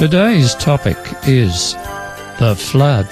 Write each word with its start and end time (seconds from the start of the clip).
Today's 0.00 0.54
topic 0.54 0.96
is 1.26 1.74
the 2.38 2.56
flood. 2.58 3.04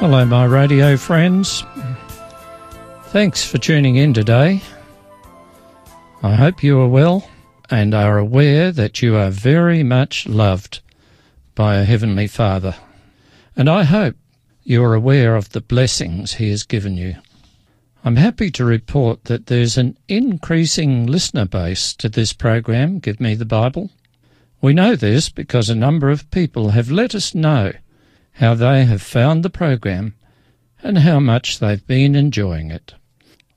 Hello, 0.00 0.26
my 0.26 0.44
radio 0.44 0.98
friends. 0.98 1.64
Thanks 3.04 3.42
for 3.42 3.56
tuning 3.56 3.96
in 3.96 4.12
today. 4.12 4.60
I 6.22 6.34
hope 6.34 6.62
you 6.62 6.78
are 6.78 6.86
well 6.86 7.26
and 7.74 7.92
are 7.92 8.18
aware 8.18 8.70
that 8.70 9.02
you 9.02 9.16
are 9.16 9.30
very 9.30 9.82
much 9.82 10.26
loved 10.28 10.80
by 11.54 11.76
a 11.76 11.84
Heavenly 11.84 12.28
Father. 12.28 12.76
And 13.56 13.68
I 13.68 13.82
hope 13.82 14.16
you 14.62 14.82
are 14.84 14.94
aware 14.94 15.34
of 15.34 15.50
the 15.50 15.60
blessings 15.60 16.34
He 16.34 16.50
has 16.50 16.62
given 16.62 16.96
you. 16.96 17.16
I'm 18.04 18.16
happy 18.16 18.50
to 18.52 18.64
report 18.64 19.24
that 19.24 19.46
there's 19.46 19.76
an 19.76 19.96
increasing 20.08 21.06
listener 21.06 21.46
base 21.46 21.94
to 21.94 22.08
this 22.08 22.32
program, 22.32 23.00
Give 23.00 23.18
Me 23.18 23.34
the 23.34 23.44
Bible. 23.44 23.90
We 24.60 24.72
know 24.72 24.94
this 24.94 25.28
because 25.28 25.68
a 25.68 25.74
number 25.74 26.10
of 26.10 26.30
people 26.30 26.70
have 26.70 26.90
let 26.90 27.14
us 27.14 27.34
know 27.34 27.72
how 28.34 28.54
they 28.54 28.84
have 28.84 29.02
found 29.02 29.42
the 29.42 29.50
program 29.50 30.14
and 30.82 30.98
how 30.98 31.18
much 31.18 31.58
they've 31.58 31.86
been 31.86 32.14
enjoying 32.14 32.70
it. 32.70 32.94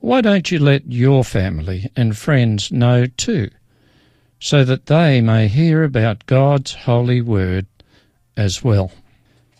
Why 0.00 0.20
don't 0.22 0.50
you 0.50 0.58
let 0.58 0.90
your 0.90 1.24
family 1.24 1.90
and 1.94 2.16
friends 2.16 2.72
know 2.72 3.06
too, 3.06 3.50
so 4.40 4.64
that 4.64 4.86
they 4.86 5.20
may 5.20 5.48
hear 5.48 5.82
about 5.82 6.26
God's 6.26 6.74
holy 6.74 7.20
word 7.20 7.66
as 8.36 8.62
well? 8.62 8.92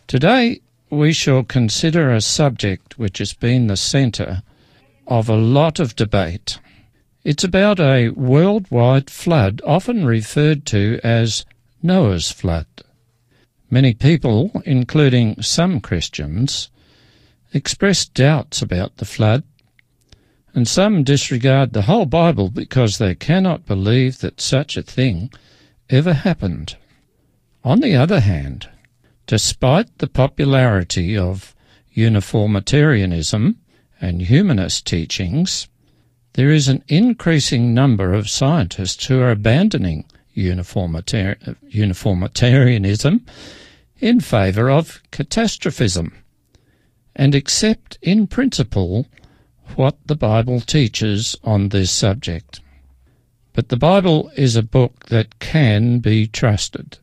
Today 0.06 0.60
we 0.90 1.12
shall 1.12 1.42
consider 1.42 2.12
a 2.12 2.20
subject 2.20 2.98
which 2.98 3.18
has 3.18 3.34
been 3.34 3.66
the 3.66 3.76
centre 3.76 4.42
of 5.06 5.28
a 5.28 5.36
lot 5.36 5.78
of 5.78 5.96
debate. 5.96 6.58
It's 7.24 7.44
about 7.44 7.80
a 7.80 8.10
worldwide 8.10 9.10
flood, 9.10 9.60
often 9.66 10.06
referred 10.06 10.64
to 10.66 11.00
as 11.02 11.44
Noah's 11.82 12.30
flood. 12.30 12.66
Many 13.70 13.92
people, 13.92 14.62
including 14.64 15.42
some 15.42 15.80
Christians, 15.80 16.70
express 17.52 18.06
doubts 18.06 18.62
about 18.62 18.96
the 18.96 19.04
flood, 19.04 19.42
and 20.54 20.66
some 20.66 21.04
disregard 21.04 21.72
the 21.72 21.82
whole 21.82 22.06
Bible 22.06 22.50
because 22.50 22.98
they 22.98 23.14
cannot 23.14 23.66
believe 23.66 24.18
that 24.18 24.40
such 24.40 24.76
a 24.76 24.82
thing 24.82 25.30
ever 25.90 26.12
happened. 26.12 26.76
On 27.64 27.80
the 27.80 27.94
other 27.94 28.20
hand, 28.20 28.68
despite 29.26 29.98
the 29.98 30.06
popularity 30.06 31.16
of 31.16 31.54
uniformitarianism 31.92 33.56
and 34.00 34.22
humanist 34.22 34.86
teachings, 34.86 35.68
there 36.34 36.50
is 36.50 36.68
an 36.68 36.84
increasing 36.88 37.74
number 37.74 38.14
of 38.14 38.30
scientists 38.30 39.06
who 39.06 39.20
are 39.20 39.30
abandoning 39.30 40.04
uniformitar- 40.36 41.56
uniformitarianism 41.68 43.26
in 43.98 44.20
favour 44.20 44.70
of 44.70 45.02
catastrophism 45.10 46.12
and 47.16 47.34
accept 47.34 47.98
in 48.00 48.26
principle 48.26 49.06
what 49.76 49.96
the 50.06 50.16
Bible 50.16 50.60
teaches 50.60 51.36
on 51.44 51.68
this 51.68 51.90
subject. 51.90 52.60
But 53.52 53.68
the 53.68 53.76
Bible 53.76 54.30
is 54.36 54.56
a 54.56 54.62
book 54.62 55.06
that 55.06 55.38
can 55.38 55.98
be 55.98 56.26
trusted. 56.26 56.98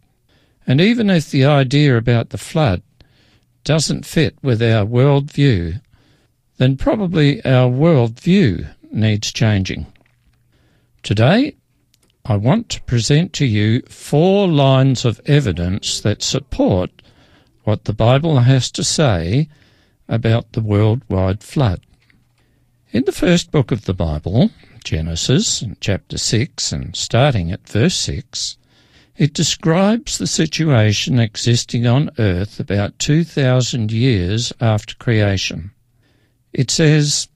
And 0.65 0.79
even 0.79 1.09
if 1.09 1.29
the 1.29 1.45
idea 1.45 1.97
about 1.97 2.29
the 2.29 2.37
flood 2.37 2.81
doesn't 3.63 4.05
fit 4.05 4.37
with 4.41 4.61
our 4.61 4.85
world 4.85 5.31
view, 5.31 5.75
then 6.57 6.77
probably 6.77 7.43
our 7.45 7.67
world 7.67 8.19
view 8.19 8.67
needs 8.91 9.31
changing. 9.31 9.87
Today, 11.03 11.55
I 12.23 12.37
want 12.37 12.69
to 12.69 12.81
present 12.83 13.33
to 13.33 13.45
you 13.45 13.81
four 13.81 14.47
lines 14.47 15.05
of 15.05 15.21
evidence 15.25 15.99
that 16.01 16.23
support 16.23 16.89
what 17.63 17.83
the 17.85 17.93
Bible 17.93 18.39
has 18.39 18.71
to 18.71 18.83
say 18.83 19.49
about 20.07 20.53
the 20.53 20.61
worldwide 20.61 21.43
flood. 21.43 21.81
In 22.95 23.03
the 23.03 23.11
first 23.11 23.51
book 23.51 23.73
of 23.73 23.83
the 23.83 23.93
Bible, 23.93 24.51
Genesis, 24.85 25.65
chapter 25.81 26.17
6, 26.17 26.71
and 26.71 26.95
starting 26.95 27.51
at 27.51 27.67
verse 27.67 27.95
6, 27.95 28.55
it 29.17 29.33
describes 29.33 30.17
the 30.17 30.27
situation 30.27 31.19
existing 31.19 31.85
on 31.85 32.09
earth 32.17 32.57
about 32.57 32.97
2,000 32.97 33.91
years 33.91 34.53
after 34.61 34.95
creation. 34.95 35.71
It 36.53 36.71
says, 36.71 37.27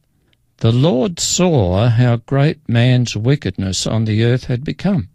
the 0.60 0.72
Lord 0.72 1.20
saw 1.20 1.90
how 1.90 2.16
great 2.16 2.60
man's 2.70 3.18
wickedness 3.18 3.86
on 3.86 4.06
the 4.06 4.24
earth 4.24 4.46
had 4.46 4.64
become, 4.64 5.10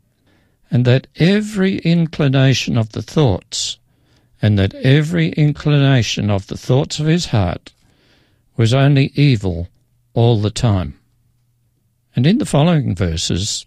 and 0.71 0.84
that 0.84 1.06
every 1.16 1.78
inclination 1.78 2.76
of 2.76 2.93
the 2.93 3.00
thoughts, 3.00 3.78
and 4.43 4.59
that 4.59 4.75
every 4.75 5.31
inclination 5.31 6.28
of 6.28 6.49
the 6.49 6.59
thoughts 6.59 7.00
of 7.00 7.06
his 7.06 7.25
heart 7.28 7.72
was 8.59 8.75
only 8.75 9.11
evil 9.15 9.71
all 10.14 10.41
the 10.41 10.50
time. 10.50 10.98
And 12.16 12.26
in 12.26 12.38
the 12.38 12.47
following 12.47 12.94
verses, 12.94 13.66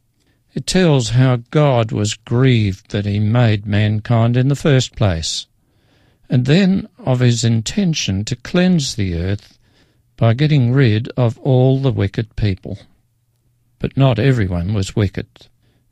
it 0.54 0.66
tells 0.66 1.10
how 1.10 1.38
God 1.52 1.92
was 1.92 2.16
grieved 2.16 2.90
that 2.92 3.06
he 3.06 3.20
made 3.20 3.66
mankind 3.68 4.36
in 4.36 4.48
the 4.48 4.56
first 4.56 4.96
place, 4.96 5.46
and 6.30 6.46
then 6.46 6.88
of 6.98 7.20
his 7.20 7.44
intention 7.44 8.26
to 8.26 8.36
cleanse 8.36 8.96
the 8.96 9.16
earth 9.16 9.60
by 10.16 10.34
getting 10.34 10.74
rid 10.74 11.10
of 11.10 11.38
all 11.40 11.80
the 11.80 11.92
wicked 11.92 12.36
people. 12.36 12.80
But 13.78 13.96
not 13.96 14.18
everyone 14.18 14.74
was 14.74 14.96
wicked. 14.96 15.28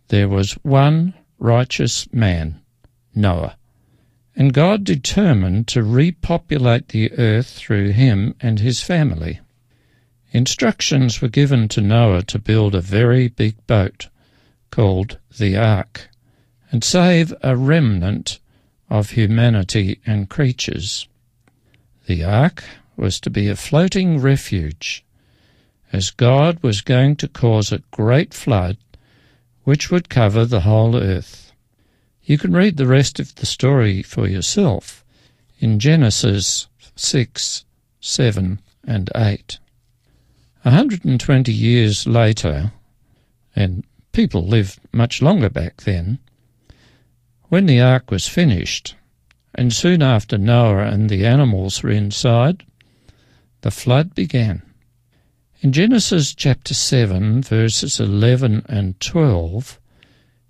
There 0.07 0.27
was 0.27 0.53
one 0.63 1.13
righteous 1.37 2.11
man, 2.11 2.61
Noah, 3.13 3.57
and 4.35 4.53
God 4.53 4.83
determined 4.83 5.67
to 5.69 5.83
repopulate 5.83 6.87
the 6.87 7.11
earth 7.13 7.51
through 7.51 7.91
him 7.91 8.35
and 8.39 8.59
his 8.59 8.81
family. 8.81 9.41
Instructions 10.35 11.21
were 11.21 11.29
given 11.29 11.69
to 11.69 11.79
Noah 11.79 12.21
to 12.23 12.37
build 12.37 12.75
a 12.75 12.81
very 12.81 13.29
big 13.29 13.55
boat 13.67 14.09
called 14.69 15.17
the 15.37 15.55
Ark 15.55 16.09
and 16.69 16.83
save 16.83 17.33
a 17.41 17.55
remnant 17.55 18.41
of 18.89 19.11
humanity 19.11 20.01
and 20.05 20.29
creatures. 20.29 21.07
The 22.05 22.25
Ark 22.25 22.65
was 22.97 23.21
to 23.21 23.29
be 23.29 23.47
a 23.47 23.55
floating 23.55 24.19
refuge, 24.19 25.05
as 25.93 26.11
God 26.11 26.61
was 26.61 26.81
going 26.81 27.15
to 27.15 27.29
cause 27.29 27.71
a 27.71 27.83
great 27.91 28.33
flood 28.33 28.75
which 29.63 29.89
would 29.89 30.09
cover 30.09 30.43
the 30.43 30.67
whole 30.67 30.97
earth. 30.97 31.53
You 32.25 32.37
can 32.37 32.51
read 32.51 32.75
the 32.75 32.87
rest 32.87 33.21
of 33.21 33.35
the 33.35 33.45
story 33.45 34.01
for 34.01 34.27
yourself 34.27 35.05
in 35.59 35.79
Genesis 35.79 36.67
6, 36.97 37.63
7, 38.01 38.59
and 38.85 39.09
8. 39.15 39.59
A 40.65 40.69
120 40.69 41.53
years 41.53 42.07
later, 42.07 42.71
and 43.55 43.83
people 44.13 44.47
lived 44.47 44.79
much 44.91 45.21
longer 45.21 45.47
back 45.47 45.83
then, 45.83 46.17
when 47.49 47.67
the 47.67 47.79
ark 47.79 48.09
was 48.09 48.27
finished, 48.27 48.95
and 49.53 49.71
soon 49.71 50.01
after 50.01 50.39
Noah 50.39 50.87
and 50.87 51.07
the 51.07 51.23
animals 51.23 51.83
were 51.83 51.91
inside, 51.91 52.63
the 53.61 53.69
flood 53.69 54.15
began. 54.15 54.63
In 55.61 55.71
Genesis 55.71 56.33
chapter 56.33 56.73
7, 56.73 57.43
verses 57.43 57.99
11 57.99 58.65
and 58.67 58.99
12, 58.99 59.79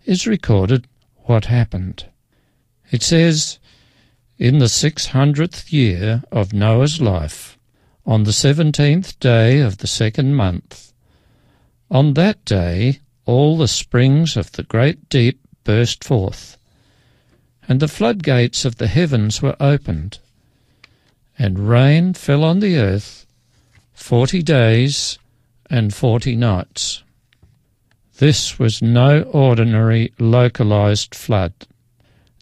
is 0.06 0.26
recorded 0.26 0.88
what 1.24 1.46
happened. 1.46 2.06
It 2.90 3.04
says, 3.04 3.60
In 4.38 4.60
the 4.60 4.70
six 4.70 5.08
hundredth 5.08 5.74
year 5.74 6.24
of 6.32 6.54
Noah's 6.54 7.02
life, 7.02 7.58
on 8.06 8.24
the 8.24 8.34
seventeenth 8.34 9.20
day 9.20 9.60
of 9.60 9.80
the 9.80 9.88
second 9.88 10.36
month, 10.36 10.94
on 11.90 12.14
that 12.14 12.44
day 12.46 13.00
all 13.26 13.58
the 13.58 13.68
springs 13.68 14.38
of 14.38 14.52
the 14.54 14.64
great 14.64 15.10
deep 15.10 15.40
burst 15.64 16.04
forth, 16.04 16.58
and 17.68 17.80
the 17.80 17.88
floodgates 17.88 18.64
of 18.66 18.76
the 18.76 18.88
heavens 18.88 19.42
were 19.42 19.56
opened, 19.60 20.20
and 21.38 21.68
rain 21.68 22.14
fell 22.14 22.44
on 22.44 22.60
the 22.60 22.78
earth 22.78 23.26
forty 23.94 24.44
days 24.44 25.18
and 25.70 25.94
forty 25.94 26.36
nights. 26.36 27.02
This 28.18 28.60
was 28.60 28.82
no 28.82 29.24
ordinary 29.24 30.14
localized 30.20 31.16
flood. 31.16 31.54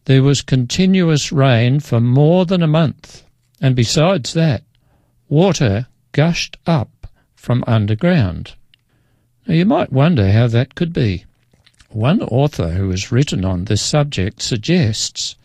There 0.06 0.21
was 0.21 0.42
continuous 0.42 1.31
rain 1.31 1.80
for 1.80 2.01
more 2.01 2.45
than 2.45 2.62
a 2.62 2.68
month, 2.68 3.24
and 3.62 3.75
besides 3.75 4.33
that, 4.33 4.63
water 5.33 5.88
gushed 6.12 6.57
up 6.68 7.07
from 7.35 7.63
underground. 7.65 8.53
Now 9.47 9.56
you 9.56 9.65
might 9.65 9.91
wonder 9.91 10.31
how 10.31 10.45
that 10.50 10.75
could 10.75 10.94
be. 10.94 11.25
One 11.89 12.21
author 12.21 12.69
who 12.69 12.91
has 12.91 13.12
written 13.12 13.44
on 13.44 13.65
this 13.65 13.81
subject 13.81 14.44
suggests 14.44 15.35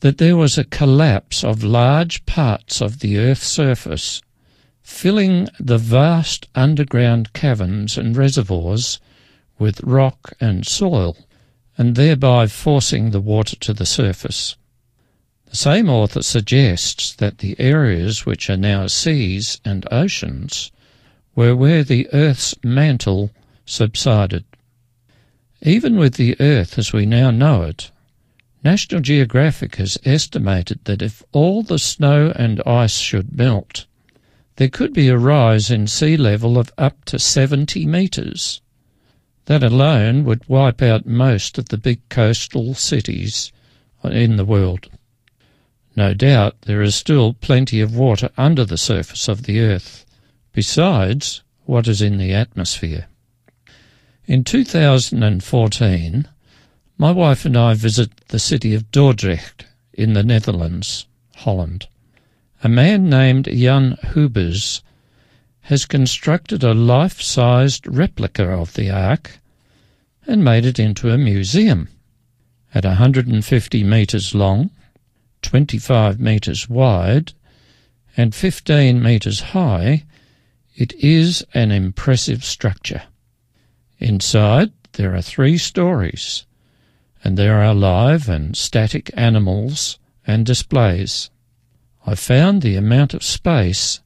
that 0.00 0.18
there 0.18 0.36
was 0.36 0.58
a 0.58 0.64
collapse 0.64 1.44
of 1.44 1.62
large 1.62 2.26
parts 2.26 2.82
of 2.82 2.98
the 2.98 3.16
Earth's 3.16 3.46
surface, 3.46 4.22
filling 4.82 5.46
the 5.60 5.78
vast 5.78 6.48
underground 6.56 7.32
caverns 7.32 7.96
and 7.96 8.16
reservoirs 8.16 8.98
with 9.56 9.80
rock 9.84 10.32
and 10.40 10.66
soil, 10.66 11.16
and 11.76 11.94
thereby 11.94 12.48
forcing 12.48 13.12
the 13.12 13.20
water 13.20 13.54
to 13.54 13.72
the 13.72 13.86
surface. 13.86 14.56
The 15.50 15.56
same 15.56 15.88
author 15.88 16.22
suggests 16.22 17.14
that 17.14 17.38
the 17.38 17.58
areas 17.58 18.26
which 18.26 18.50
are 18.50 18.56
now 18.58 18.86
seas 18.86 19.60
and 19.64 19.88
oceans 19.90 20.70
were 21.34 21.56
where 21.56 21.82
the 21.82 22.06
Earth's 22.12 22.54
mantle 22.62 23.30
subsided. 23.64 24.44
Even 25.62 25.96
with 25.96 26.14
the 26.14 26.36
Earth 26.38 26.78
as 26.78 26.92
we 26.92 27.06
now 27.06 27.30
know 27.30 27.62
it, 27.62 27.90
National 28.62 29.00
Geographic 29.00 29.76
has 29.76 29.96
estimated 30.04 30.80
that 30.84 31.00
if 31.00 31.22
all 31.32 31.62
the 31.62 31.78
snow 31.78 32.30
and 32.36 32.60
ice 32.66 32.98
should 32.98 33.34
melt, 33.34 33.86
there 34.56 34.68
could 34.68 34.92
be 34.92 35.08
a 35.08 35.16
rise 35.16 35.70
in 35.70 35.86
sea 35.86 36.18
level 36.18 36.58
of 36.58 36.70
up 36.76 37.06
to 37.06 37.18
70 37.18 37.86
metres. 37.86 38.60
That 39.46 39.62
alone 39.62 40.24
would 40.24 40.46
wipe 40.46 40.82
out 40.82 41.06
most 41.06 41.56
of 41.56 41.70
the 41.70 41.78
big 41.78 42.06
coastal 42.10 42.74
cities 42.74 43.50
in 44.04 44.36
the 44.36 44.44
world. 44.44 44.90
No 45.98 46.14
doubt 46.14 46.62
there 46.62 46.80
is 46.80 46.94
still 46.94 47.32
plenty 47.32 47.80
of 47.80 47.96
water 47.96 48.30
under 48.36 48.64
the 48.64 48.78
surface 48.78 49.26
of 49.26 49.42
the 49.42 49.58
earth, 49.58 50.06
besides 50.52 51.42
what 51.64 51.88
is 51.88 52.00
in 52.00 52.18
the 52.18 52.32
atmosphere. 52.32 53.08
In 54.24 54.44
2014, 54.44 56.28
my 56.98 57.10
wife 57.10 57.44
and 57.44 57.56
I 57.56 57.74
visited 57.74 58.16
the 58.28 58.38
city 58.38 58.74
of 58.74 58.92
Dordrecht 58.92 59.64
in 59.92 60.12
the 60.12 60.22
Netherlands, 60.22 61.06
Holland. 61.34 61.88
A 62.62 62.68
man 62.68 63.10
named 63.10 63.46
Jan 63.46 63.98
Huibers 64.12 64.82
has 65.62 65.84
constructed 65.84 66.62
a 66.62 66.74
life-sized 66.74 67.88
replica 67.88 68.44
of 68.44 68.74
the 68.74 68.88
Ark 68.88 69.40
and 70.28 70.44
made 70.44 70.64
it 70.64 70.78
into 70.78 71.10
a 71.10 71.18
museum. 71.18 71.88
At 72.72 72.84
150 72.84 73.82
metres 73.82 74.32
long, 74.32 74.70
25 75.42 76.18
metres 76.20 76.68
wide, 76.68 77.32
and 78.16 78.34
15 78.34 79.02
metres 79.02 79.40
high, 79.40 80.04
it 80.74 80.92
is 80.94 81.44
an 81.54 81.70
impressive 81.70 82.44
structure. 82.44 83.02
Inside, 83.98 84.72
there 84.92 85.14
are 85.14 85.22
three 85.22 85.58
stories, 85.58 86.44
and 87.22 87.36
there 87.36 87.62
are 87.62 87.74
live 87.74 88.28
and 88.28 88.56
static 88.56 89.10
animals 89.14 89.98
and 90.26 90.44
displays. 90.44 91.30
I 92.06 92.14
found 92.14 92.62
the 92.62 92.76
amount 92.76 93.14
of 93.14 93.22
space 93.22 94.00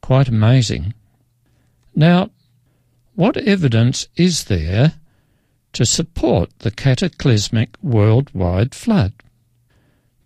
quite 0.00 0.28
amazing. 0.28 0.94
Now, 1.94 2.30
what 3.14 3.36
evidence 3.36 4.08
is 4.16 4.44
there 4.44 4.94
to 5.72 5.84
support 5.84 6.50
the 6.60 6.70
cataclysmic 6.70 7.76
worldwide 7.82 8.74
flood? 8.74 9.12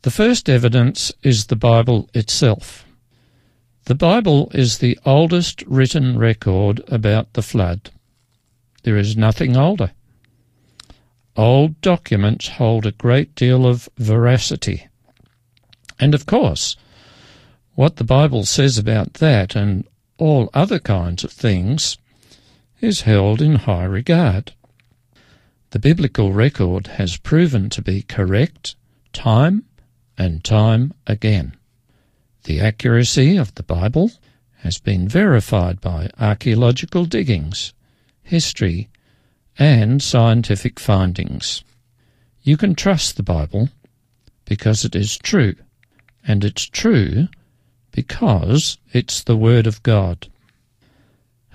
The 0.03 0.11
first 0.11 0.49
evidence 0.49 1.13
is 1.23 1.47
the 1.47 1.57
Bible 1.57 2.09
itself. 2.15 2.87
The 3.85 3.95
Bible 3.95 4.51
is 4.55 4.79
the 4.79 4.99
oldest 5.05 5.63
written 5.67 6.19
record 6.19 6.81
about 6.89 7.35
the 7.35 7.43
flood. 7.43 7.91
There 8.83 8.97
is 8.97 9.15
nothing 9.15 9.59
older. 9.59 9.93
Old 11.37 11.79
documents 11.83 12.49
hold 12.49 12.87
a 12.87 12.93
great 12.93 13.35
deal 13.35 13.67
of 13.67 13.91
veracity. 13.99 14.87
And 15.99 16.15
of 16.15 16.25
course, 16.25 16.77
what 17.75 17.97
the 17.97 18.05
Bible 18.05 18.47
says 18.47 18.79
about 18.79 19.15
that 19.15 19.55
and 19.55 19.87
all 20.17 20.49
other 20.55 20.79
kinds 20.79 21.25
of 21.25 21.33
things 21.33 21.99
is 22.81 23.03
held 23.03 23.43
in 23.43 23.57
high 23.57 23.85
regard. 23.85 24.53
The 25.73 25.79
biblical 25.79 26.33
record 26.33 26.87
has 26.87 27.19
proven 27.19 27.69
to 27.71 27.83
be 27.83 28.01
correct 28.01 28.77
time 29.13 29.65
and 30.21 30.45
time 30.45 30.93
again. 31.07 31.57
The 32.45 32.61
accuracy 32.61 33.37
of 33.37 33.55
the 33.57 33.65
Bible 33.65 34.13
has 34.59 34.79
been 34.79 35.09
verified 35.09 35.81
by 35.81 36.11
archaeological 36.19 37.07
diggings 37.07 37.73
history, 38.31 38.89
and 39.59 40.01
scientific 40.01 40.79
findings. 40.79 41.65
You 42.43 42.57
can 42.57 42.77
trust 42.77 43.17
the 43.17 43.25
Bible 43.25 43.69
because 44.45 44.85
it 44.85 44.95
is 44.95 45.19
true, 45.19 45.57
and 46.25 46.45
it's 46.45 46.65
true 46.65 47.27
because 47.91 48.79
it's 48.93 49.25
the 49.25 49.37
Word 49.37 49.67
of 49.67 49.83
God. 49.83 50.29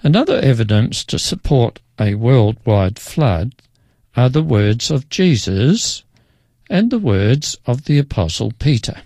Another 0.04 0.38
evidence 0.40 1.06
to 1.06 1.18
support 1.18 1.80
a 1.98 2.16
worldwide 2.16 3.00
flood 3.00 3.56
are 4.18 4.30
the 4.30 4.44
words 4.44 4.92
of 4.92 5.08
Jesus 5.10 6.04
and 6.70 6.90
the 6.90 7.00
words 7.00 7.58
of 7.66 7.86
the 7.86 7.98
Apostle 7.98 8.52
Peter. 8.60 9.02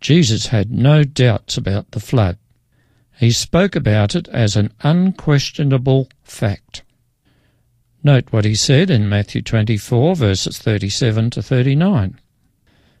Jesus 0.00 0.48
had 0.48 0.70
no 0.70 1.04
doubts 1.04 1.56
about 1.56 1.90
the 1.92 2.00
flood. 2.00 2.38
He 3.18 3.30
spoke 3.30 3.76
about 3.76 4.14
it 4.14 4.28
as 4.28 4.56
an 4.56 4.72
unquestionable 4.82 6.08
fact. 6.22 6.82
Note 8.02 8.32
what 8.32 8.44
he 8.44 8.54
said 8.54 8.90
in 8.90 9.08
Matthew 9.08 9.42
24, 9.42 10.16
verses 10.16 10.58
37 10.58 11.30
to 11.30 11.42
39. 11.42 12.18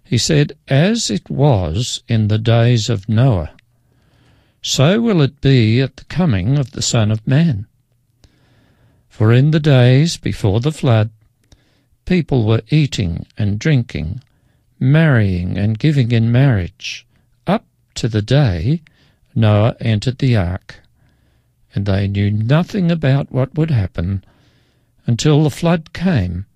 He 0.04 0.18
said, 0.18 0.52
As 0.68 1.10
it 1.10 1.28
was 1.28 2.02
in 2.06 2.28
the 2.28 2.38
days 2.38 2.88
of 2.88 3.08
Noah, 3.08 3.54
so 4.62 5.00
will 5.00 5.20
it 5.22 5.40
be 5.40 5.80
at 5.80 5.96
the 5.96 6.04
coming 6.04 6.56
of 6.56 6.70
the 6.70 6.82
Son 6.82 7.10
of 7.10 7.26
Man. 7.26 7.66
For 9.08 9.32
in 9.32 9.50
the 9.50 9.60
days 9.60 10.16
before 10.16 10.60
the 10.60 10.70
flood, 10.70 11.10
people 12.04 12.44
were 12.44 12.62
eating 12.70 13.26
and 13.38 13.58
drinking, 13.58 14.22
marrying 14.78 15.56
and 15.56 15.78
giving 15.78 16.12
in 16.12 16.32
marriage, 16.32 17.06
up 17.46 17.64
to 17.94 18.08
the 18.08 18.22
day 18.22 18.82
Noah 19.34 19.76
entered 19.80 20.18
the 20.18 20.36
ark, 20.36 20.80
and 21.74 21.86
they 21.86 22.06
knew 22.06 22.30
nothing 22.30 22.90
about 22.90 23.32
what 23.32 23.54
would 23.56 23.70
happen 23.70 24.24
until 25.06 25.42
the 25.42 25.50
flood 25.50 25.92
came 25.92 26.46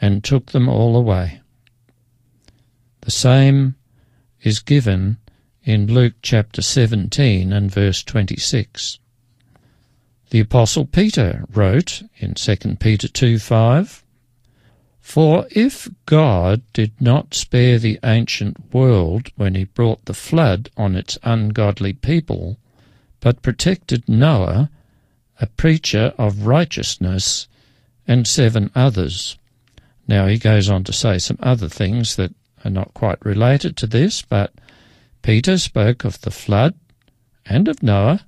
and 0.00 0.22
took 0.22 0.46
them 0.46 0.68
all 0.68 0.96
away. 0.96 1.40
The 3.02 3.10
same 3.10 3.74
is 4.42 4.60
given 4.60 5.18
in 5.64 5.92
Luke 5.92 6.14
chapter 6.22 6.62
17 6.62 7.52
and 7.52 7.70
verse 7.70 8.02
26. 8.02 8.98
The 10.30 10.40
Apostle 10.40 10.86
Peter 10.86 11.44
wrote 11.52 12.02
in 12.18 12.34
2 12.34 12.56
Peter 12.80 13.08
2 13.08 13.38
5, 13.38 14.01
For 15.02 15.46
if 15.50 15.90
God 16.06 16.62
did 16.72 16.92
not 17.00 17.34
spare 17.34 17.78
the 17.78 17.98
ancient 18.04 18.72
world 18.72 19.30
when 19.36 19.56
he 19.56 19.64
brought 19.64 20.04
the 20.04 20.14
flood 20.14 20.70
on 20.76 20.94
its 20.94 21.18
ungodly 21.24 21.92
people, 21.92 22.56
but 23.20 23.42
protected 23.42 24.08
Noah, 24.08 24.70
a 25.40 25.46
preacher 25.48 26.14
of 26.16 26.46
righteousness, 26.46 27.48
and 28.06 28.26
seven 28.26 28.70
others. 28.74 29.36
Now 30.06 30.28
he 30.28 30.38
goes 30.38 30.70
on 30.70 30.84
to 30.84 30.92
say 30.92 31.18
some 31.18 31.38
other 31.40 31.68
things 31.68 32.16
that 32.16 32.32
are 32.64 32.70
not 32.70 32.94
quite 32.94 33.22
related 33.24 33.76
to 33.78 33.86
this, 33.88 34.22
but 34.22 34.54
Peter 35.20 35.58
spoke 35.58 36.04
of 36.04 36.20
the 36.20 36.30
flood 36.30 36.74
and 37.44 37.68
of 37.68 37.82
Noah 37.82 38.24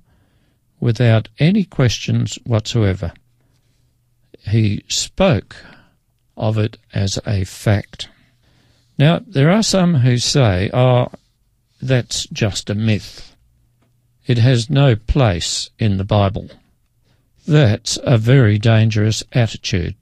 without 0.79 1.29
any 1.39 1.63
questions 1.63 2.37
whatsoever. 2.43 3.13
He 4.47 4.83
spoke 4.87 5.55
of 6.37 6.57
it 6.57 6.77
as 6.93 7.19
a 7.25 7.43
fact. 7.43 8.09
Now, 8.97 9.21
there 9.25 9.51
are 9.51 9.63
some 9.63 9.95
who 9.95 10.17
say, 10.17 10.69
oh, 10.73 11.07
that's 11.81 12.25
just 12.27 12.69
a 12.69 12.75
myth. 12.75 13.35
It 14.25 14.37
has 14.37 14.69
no 14.69 14.95
place 14.95 15.69
in 15.77 15.97
the 15.97 16.03
Bible. 16.03 16.49
That's 17.47 17.99
a 18.03 18.17
very 18.17 18.57
dangerous 18.57 19.23
attitude. 19.33 19.95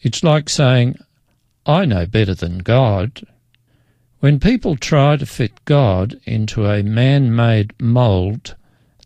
It's 0.00 0.24
like 0.24 0.48
saying, 0.48 0.96
I 1.66 1.84
know 1.84 2.06
better 2.06 2.34
than 2.34 2.58
God. 2.58 3.26
When 4.20 4.40
people 4.40 4.76
try 4.76 5.16
to 5.16 5.26
fit 5.26 5.64
God 5.64 6.18
into 6.24 6.66
a 6.66 6.82
man 6.82 7.34
made 7.34 7.74
mould, 7.80 8.56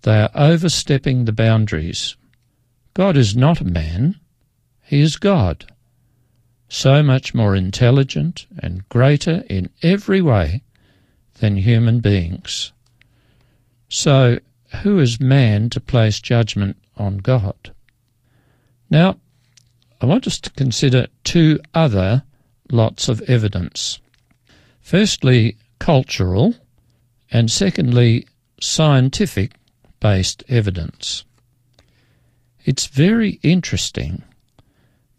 they 0.03 0.23
are 0.23 0.31
overstepping 0.35 1.25
the 1.25 1.33
boundaries. 1.33 2.17
God 2.95 3.17
is 3.17 3.37
not 3.37 3.61
a 3.61 3.65
man, 3.65 4.19
He 4.83 5.00
is 5.00 5.17
God. 5.17 5.71
So 6.69 7.03
much 7.03 7.35
more 7.35 7.57
intelligent 7.57 8.47
and 8.59 8.89
greater 8.89 9.43
in 9.49 9.71
every 9.83 10.21
way 10.21 10.63
than 11.41 11.57
human 11.57 12.01
beings. 12.01 12.73
So, 13.89 14.39
who 14.83 14.99
is 14.99 15.21
man 15.21 15.71
to 15.71 15.81
place 15.81 16.21
judgment 16.21 16.77
on 16.97 17.19
God. 17.19 17.73
Now, 18.91 19.17
I 20.01 20.07
want 20.07 20.27
us 20.27 20.39
to 20.41 20.51
consider 20.51 21.07
two 21.25 21.61
other 21.75 22.23
lots 22.71 23.09
of 23.09 23.23
evidence. 23.23 24.01
Firstly, 24.81 25.57
cultural, 25.79 26.55
and 27.31 27.51
secondly, 27.51 28.27
scientific 28.61 29.53
based 30.01 30.45
evidence. 30.49 31.25
It's 32.65 32.87
very 32.87 33.41
interesting 33.43 34.23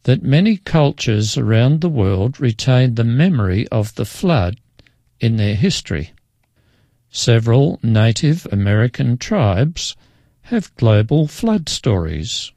that 0.03 0.23
many 0.23 0.57
cultures 0.57 1.37
around 1.37 1.81
the 1.81 1.89
world 1.89 2.39
retain 2.39 2.95
the 2.95 3.03
memory 3.03 3.67
of 3.67 3.95
the 3.95 4.05
flood 4.05 4.59
in 5.19 5.37
their 5.37 5.55
history. 5.55 6.11
Several 7.11 7.79
Native 7.83 8.47
American 8.51 9.17
tribes 9.17 9.95
have 10.43 10.75
global 10.75 11.27
flood 11.27 11.67
stories. 11.67 12.51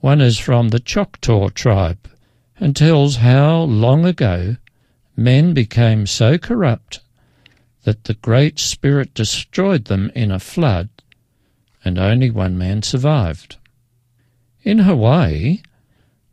One 0.00 0.20
is 0.20 0.38
from 0.38 0.68
the 0.68 0.80
Choctaw 0.80 1.50
tribe 1.50 2.10
and 2.58 2.74
tells 2.74 3.16
how 3.16 3.62
long 3.62 4.04
ago 4.04 4.56
men 5.16 5.52
became 5.52 6.06
so 6.06 6.38
corrupt 6.38 7.00
that 7.84 8.04
the 8.04 8.14
Great 8.14 8.58
Spirit 8.58 9.14
destroyed 9.14 9.86
them 9.86 10.10
in 10.14 10.30
a 10.30 10.38
flood 10.38 10.88
and 11.84 11.98
only 11.98 12.30
one 12.30 12.56
man 12.56 12.82
survived. 12.82 13.56
In 14.62 14.78
Hawaii, 14.78 15.60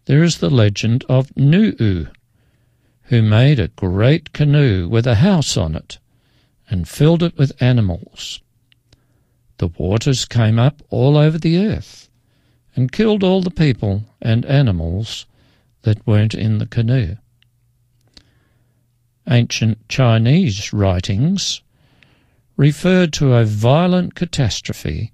there 0.09 0.23
is 0.23 0.39
the 0.39 0.49
legend 0.49 1.05
of 1.07 1.31
Nu'u, 1.37 2.07
who 3.03 3.21
made 3.21 3.59
a 3.59 3.67
great 3.67 4.33
canoe 4.33 4.89
with 4.89 5.05
a 5.05 5.13
house 5.13 5.55
on 5.55 5.75
it 5.75 5.99
and 6.67 6.89
filled 6.89 7.21
it 7.21 7.37
with 7.37 7.61
animals. 7.61 8.41
The 9.59 9.67
waters 9.67 10.25
came 10.25 10.57
up 10.57 10.81
all 10.89 11.15
over 11.15 11.37
the 11.37 11.63
earth 11.63 12.09
and 12.75 12.91
killed 12.91 13.23
all 13.23 13.43
the 13.43 13.51
people 13.51 14.03
and 14.19 14.47
animals 14.47 15.27
that 15.83 16.07
weren't 16.07 16.33
in 16.33 16.57
the 16.57 16.65
canoe. 16.65 17.17
Ancient 19.29 19.87
Chinese 19.89 20.73
writings 20.73 21.61
referred 22.57 23.13
to 23.13 23.35
a 23.35 23.45
violent 23.45 24.15
catastrophe 24.15 25.11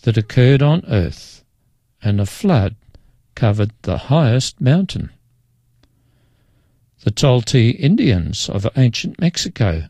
that 0.00 0.16
occurred 0.16 0.62
on 0.62 0.82
earth 0.88 1.44
and 2.02 2.22
a 2.22 2.24
flood 2.24 2.74
covered 3.34 3.72
the 3.82 3.98
highest 3.98 4.60
mountain. 4.60 5.10
The 7.04 7.10
Toltec 7.10 7.78
Indians 7.78 8.48
of 8.48 8.66
ancient 8.76 9.20
Mexico 9.20 9.88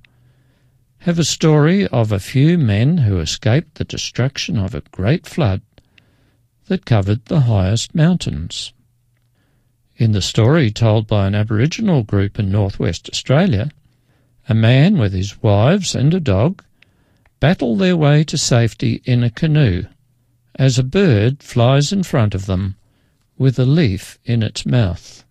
have 0.99 1.19
a 1.19 1.25
story 1.25 1.87
of 1.89 2.11
a 2.11 2.19
few 2.19 2.59
men 2.59 2.99
who 2.99 3.21
escaped 3.21 3.75
the 3.75 3.85
destruction 3.85 4.57
of 4.57 4.75
a 4.75 4.83
great 4.91 5.27
flood 5.27 5.61
that 6.67 6.87
covered 6.87 7.27
the 7.27 7.43
highest 7.43 7.95
mountains. 7.95 8.73
In 9.97 10.13
the 10.13 10.23
story 10.23 10.71
told 10.71 11.07
by 11.07 11.27
an 11.27 11.35
Aboriginal 11.35 12.03
group 12.03 12.39
in 12.39 12.51
northwest 12.51 13.09
Australia, 13.11 13.71
a 14.49 14.55
man 14.55 14.99
with 14.99 15.13
his 15.13 15.43
wives 15.43 15.95
and 15.95 16.13
a 16.15 16.21
dog 16.21 16.65
battle 17.39 17.77
their 17.77 17.97
way 17.97 18.25
to 18.25 18.39
safety 18.39 19.03
in 19.05 19.23
a 19.23 19.31
canoe 19.31 19.85
as 20.57 20.79
a 20.79 20.83
bird 20.83 21.43
flies 21.43 21.93
in 21.93 22.03
front 22.03 22.35
of 22.35 22.47
them 22.47 22.77
with 23.37 23.59
a 23.59 23.65
leaf 23.65 24.19
in 24.25 24.43
its 24.43 24.65
mouth. 24.65 25.25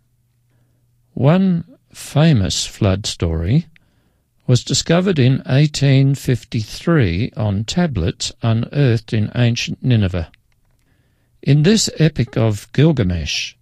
One 1.14 1.66
famous 1.94 2.66
flood 2.66 3.06
story 3.06 3.68
was 4.46 4.64
discovered 4.64 5.20
in 5.20 5.38
1853 5.46 7.32
on 7.38 7.64
tablets 7.64 8.32
unearthed 8.42 9.14
in 9.14 9.32
ancient 9.36 9.82
Nineveh. 9.84 10.32
In 11.42 11.64
this 11.64 11.90
epic 11.98 12.38
of 12.38 12.72
Gilgamesh, 12.74 13.56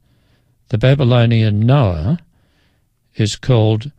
the 0.69 0.77
Babylonian 0.77 1.59
Noah 1.59 2.19
is 3.15 3.35
called 3.35 3.91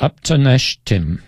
Utnapishtim. 0.00 1.20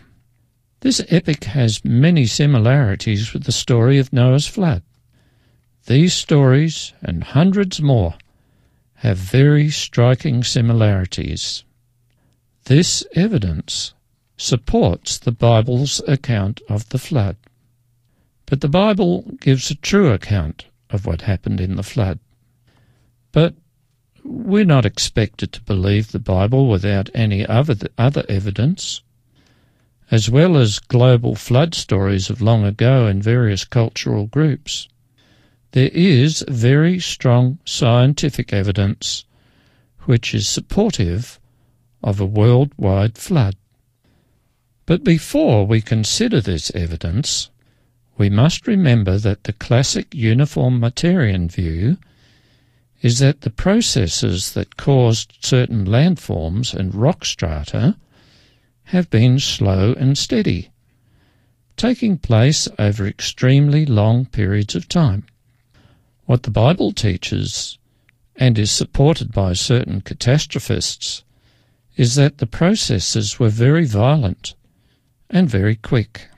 This 0.81 1.01
epic 1.09 1.45
has 1.45 1.85
many 1.85 2.27
similarities 2.27 3.33
with 3.33 3.45
the 3.45 3.53
story 3.53 3.99
of 3.99 4.13
Noah's 4.13 4.47
flood. 4.47 4.83
These 5.87 6.15
stories 6.15 6.93
and 7.01 7.23
hundreds 7.23 7.81
more 7.81 8.15
have 8.95 9.19
very 9.19 9.71
striking 9.71 10.43
similarities. 10.43 11.63
This 12.65 13.05
evidence 13.15 13.95
supports 14.37 15.17
the 15.17 15.31
Bible's 15.31 16.03
account 16.09 16.61
of 16.69 16.89
the 16.89 16.99
flood. 16.99 17.37
But 18.47 18.63
the 18.63 18.69
Bible 18.69 19.23
gives 19.41 19.71
a 19.71 19.77
true 19.77 20.11
account 20.11 20.65
of 20.91 21.07
what 21.07 21.23
happened 21.23 21.61
in 21.61 21.77
the 21.77 21.85
flood. 21.85 22.19
But 23.31 23.55
we're 24.25 24.65
not 24.65 24.87
expected 24.87 25.53
to 25.53 25.63
believe 25.63 26.11
the 26.11 26.19
Bible 26.19 26.69
without 26.69 27.11
any 27.15 27.47
other, 27.47 27.77
other 27.97 28.25
evidence. 28.29 29.03
As 30.11 30.29
well 30.29 30.57
as 30.57 30.81
global 30.81 31.37
flood 31.37 31.77
stories 31.77 32.29
of 32.29 32.43
long 32.43 32.65
ago 32.65 33.07
in 33.07 33.23
various 33.23 33.65
cultural 33.65 34.27
groups, 34.27 34.89
there 35.77 35.91
is 35.93 36.43
very 36.49 36.99
strong 36.99 37.59
scientific 37.67 38.51
evidence 38.51 39.27
which 40.07 40.35
is 40.35 40.49
supportive 40.49 41.39
of 42.03 42.19
a 42.19 42.25
worldwide 42.25 43.19
flood. 43.19 43.55
But 44.87 45.05
before 45.05 45.67
we 45.67 45.83
consider 45.83 46.41
this 46.41 46.71
evidence, 46.75 47.51
we 48.17 48.31
must 48.31 48.67
remember 48.67 49.19
that 49.19 49.45
the 49.45 49.53
classic 49.53 50.15
uniformitarian 50.15 51.47
view 51.47 51.99
is 53.03 53.19
that 53.19 53.43
the 53.43 53.51
processes 53.51 54.53
that 54.55 54.79
caused 54.79 55.35
certain 55.43 55.85
landforms 55.85 56.73
and 56.73 56.95
rock 56.95 57.23
strata 57.27 57.99
have 58.85 59.11
been 59.11 59.39
slow 59.39 59.93
and 59.93 60.17
steady, 60.17 60.71
taking 61.77 62.17
place 62.17 62.67
over 62.79 63.07
extremely 63.07 63.85
long 63.85 64.25
periods 64.25 64.75
of 64.75 64.89
time. 64.89 65.27
What 66.27 66.43
the 66.43 66.51
Bible 66.51 66.91
teaches, 66.91 67.79
and 68.35 68.59
is 68.59 68.73
supported 68.73 69.31
by 69.31 69.53
certain 69.53 70.01
catastrophists, 70.01 71.23
is 71.97 72.17
that 72.17 72.39
the 72.39 72.49
processes 72.49 73.39
were 73.39 73.49
very 73.49 73.87
violent 73.87 74.55
and 75.31 75.49
very 75.49 75.77
quick. 75.77 76.29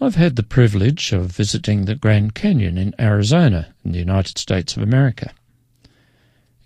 I've 0.00 0.16
had 0.16 0.34
the 0.34 0.42
privilege 0.42 1.12
of 1.12 1.30
visiting 1.30 1.84
the 1.84 1.94
Grand 1.94 2.34
Canyon 2.34 2.76
in 2.76 2.92
Arizona 2.98 3.72
in 3.84 3.92
the 3.92 4.00
United 4.00 4.36
States 4.36 4.76
of 4.76 4.82
America. 4.82 5.32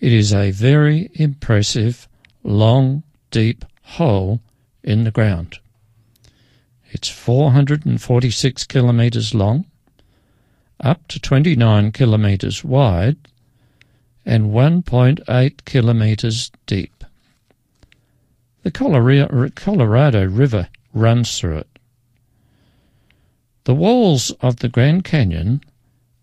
It 0.00 0.12
is 0.12 0.32
a 0.32 0.52
very 0.52 1.10
impressive, 1.12 2.08
long, 2.42 3.02
deep 3.30 3.62
hole 3.82 4.40
in 4.82 5.04
the 5.04 5.10
ground. 5.10 5.58
It's 6.92 7.10
446 7.10 8.64
kilometres 8.64 9.34
long 9.34 9.66
up 10.80 11.08
to 11.08 11.18
29 11.18 11.92
kilometres 11.92 12.62
wide 12.62 13.16
and 14.24 14.50
1.8 14.50 15.64
kilometres 15.64 16.50
deep. 16.66 17.04
The 18.62 18.70
Colorado 18.70 20.26
River 20.26 20.68
runs 20.92 21.38
through 21.38 21.58
it. 21.58 21.78
The 23.64 23.74
walls 23.74 24.30
of 24.40 24.56
the 24.56 24.68
Grand 24.68 25.04
Canyon 25.04 25.60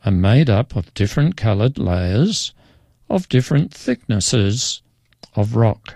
are 0.05 0.12
made 0.12 0.50
up 0.50 0.75
of 0.75 0.93
different 0.93 1.36
coloured 1.38 1.77
layers 1.77 2.53
of 3.10 3.29
different 3.29 3.74
thicknesses 3.74 4.81
of 5.36 5.55
rock. 5.55 5.95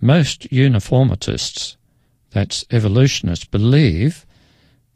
Most 0.00 0.50
uniformitists, 0.52 1.76
that's 2.30 2.64
evolutionists, 2.70 3.46
believe 3.46 4.25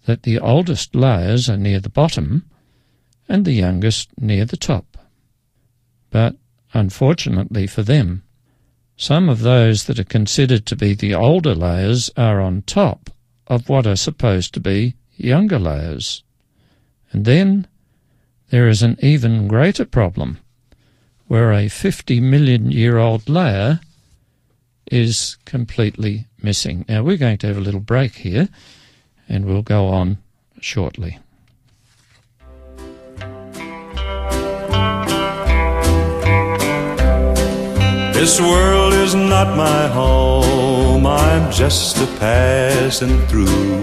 that 0.07 0.23
the 0.23 0.39
oldest 0.39 0.95
layers 0.95 1.49
are 1.49 1.57
near 1.57 1.81
the 1.81 1.89
bottom 1.89 2.45
and 3.29 3.45
the 3.45 3.53
youngest 3.53 4.09
near 4.19 4.45
the 4.45 4.57
top. 4.57 4.97
But 6.11 6.37
unfortunately 6.73 7.67
for 7.67 7.83
them, 7.83 8.23
some 8.97 9.29
of 9.29 9.41
those 9.41 9.85
that 9.85 9.99
are 9.99 10.05
considered 10.05 10.67
to 10.67 10.77
be 10.77 10.95
the 10.95 11.15
older 11.15 11.55
layers 11.55 12.11
are 12.17 12.41
on 12.41 12.63
top 12.63 13.11
of 13.47 13.69
what 13.69 13.87
are 13.87 13.97
supposed 13.97 14.53
to 14.55 14.61
be 14.61 14.95
younger 15.17 15.59
layers. 15.59 16.23
And 17.13 17.25
then 17.25 17.67
there 18.51 18.69
is 18.69 18.83
an 18.83 18.97
even 19.01 19.49
greater 19.49 19.85
problem 19.85 20.39
where 21.29 21.53
a 21.53 21.69
50 21.69 22.21
million 22.21 22.71
year 22.73 22.99
old 22.99 23.29
layer 23.29 23.81
is 24.91 25.37
completely 25.45 26.27
missing. 26.43 26.85
Now 26.89 27.03
we're 27.03 27.17
going 27.17 27.39
to 27.39 27.47
have 27.47 27.57
a 27.57 27.61
little 27.61 27.81
break 27.81 28.17
here 28.17 28.49
and 29.31 29.47
we'll 29.47 29.63
go 29.63 29.87
on 29.87 30.19
shortly. 30.61 31.19
This 38.13 38.39
world 38.39 38.93
is 38.93 39.15
not 39.15 39.57
my 39.57 39.87
home, 39.89 41.07
I'm 41.07 41.51
just 41.51 41.97
a 41.97 42.07
passing 42.19 43.19
through. 43.29 43.81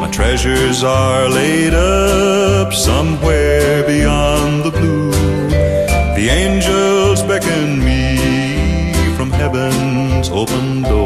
My 0.00 0.08
treasures 0.10 0.82
are 0.82 1.28
laid 1.28 1.74
up 1.74 2.72
somewhere 2.72 3.84
beyond 3.86 4.64
the 4.64 4.70
blue. 4.70 5.10
The 6.18 6.28
angels 6.30 7.22
beckon 7.24 7.84
me 7.84 8.94
from 9.16 9.30
heaven's 9.30 10.30
open 10.30 10.82
door, 10.82 11.05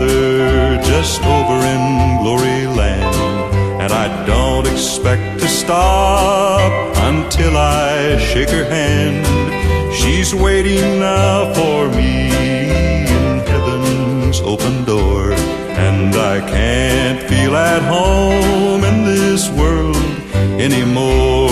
loving 0.00 0.08
mother 0.08 0.82
just 0.82 1.22
over 1.22 1.66
in 1.66 2.22
glory 2.22 2.66
land, 2.66 3.14
and 3.80 3.92
I 3.92 4.26
don't 4.26 4.66
expect 4.66 5.40
to 5.40 5.48
stop 5.48 6.96
until 6.96 7.56
I 7.56 8.18
shake 8.18 8.50
her 8.50 8.64
hand. 8.64 9.26
She's 9.94 10.34
waiting 10.34 11.00
now 11.00 11.52
for 11.54 11.88
me 11.88 12.30
in 12.30 13.40
heaven's 13.46 14.40
open 14.40 14.84
door 14.84 15.32
and 15.32 16.14
I 16.14 16.40
can't 16.40 17.22
feel 17.28 17.56
at 17.56 17.82
home 17.82 18.84
in 18.84 19.04
this 19.04 19.48
world 19.50 19.96
anymore. 20.60 21.49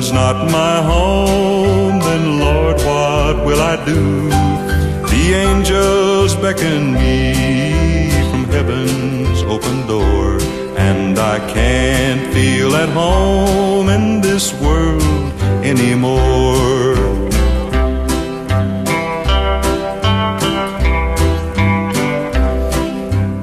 Heaven's 0.00 0.12
not 0.12 0.50
my 0.50 0.82
home, 0.82 2.00
then 2.00 2.40
Lord, 2.40 2.76
what 2.76 3.44
will 3.44 3.60
I 3.60 3.76
do? 3.84 4.30
The 5.10 5.34
angels 5.34 6.34
beckon 6.36 6.94
me 6.94 8.10
from 8.30 8.44
heaven's 8.44 9.42
open 9.42 9.86
door, 9.86 10.38
and 10.78 11.18
I 11.18 11.38
can't 11.52 12.32
feel 12.32 12.74
at 12.76 12.88
home 12.88 13.90
in 13.90 14.22
this 14.22 14.54
world 14.54 15.02
anymore. 15.62 16.96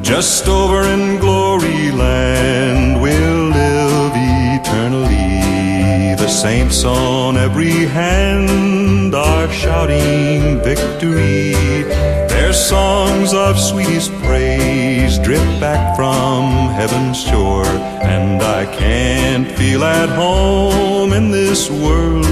Just 0.01 0.47
over 0.47 0.81
in 0.87 1.06
saints 6.41 6.83
on 6.85 7.35
every 7.35 7.87
hand 7.87 9.15
are 9.15 9.51
shouting 9.51 10.61
victory. 10.61 11.53
Their 12.29 12.53
songs 12.53 13.33
of 13.33 13.59
sweetest 13.59 14.11
praise 14.21 15.17
drip 15.17 15.47
back 15.59 15.95
from 15.95 16.69
heaven's 16.79 17.19
shore, 17.19 17.65
and 18.15 18.43
I 18.43 18.65
can't 18.65 19.51
feel 19.57 19.83
at 19.83 20.09
home 20.09 21.11
in 21.11 21.31
this 21.31 21.71
world 21.71 22.27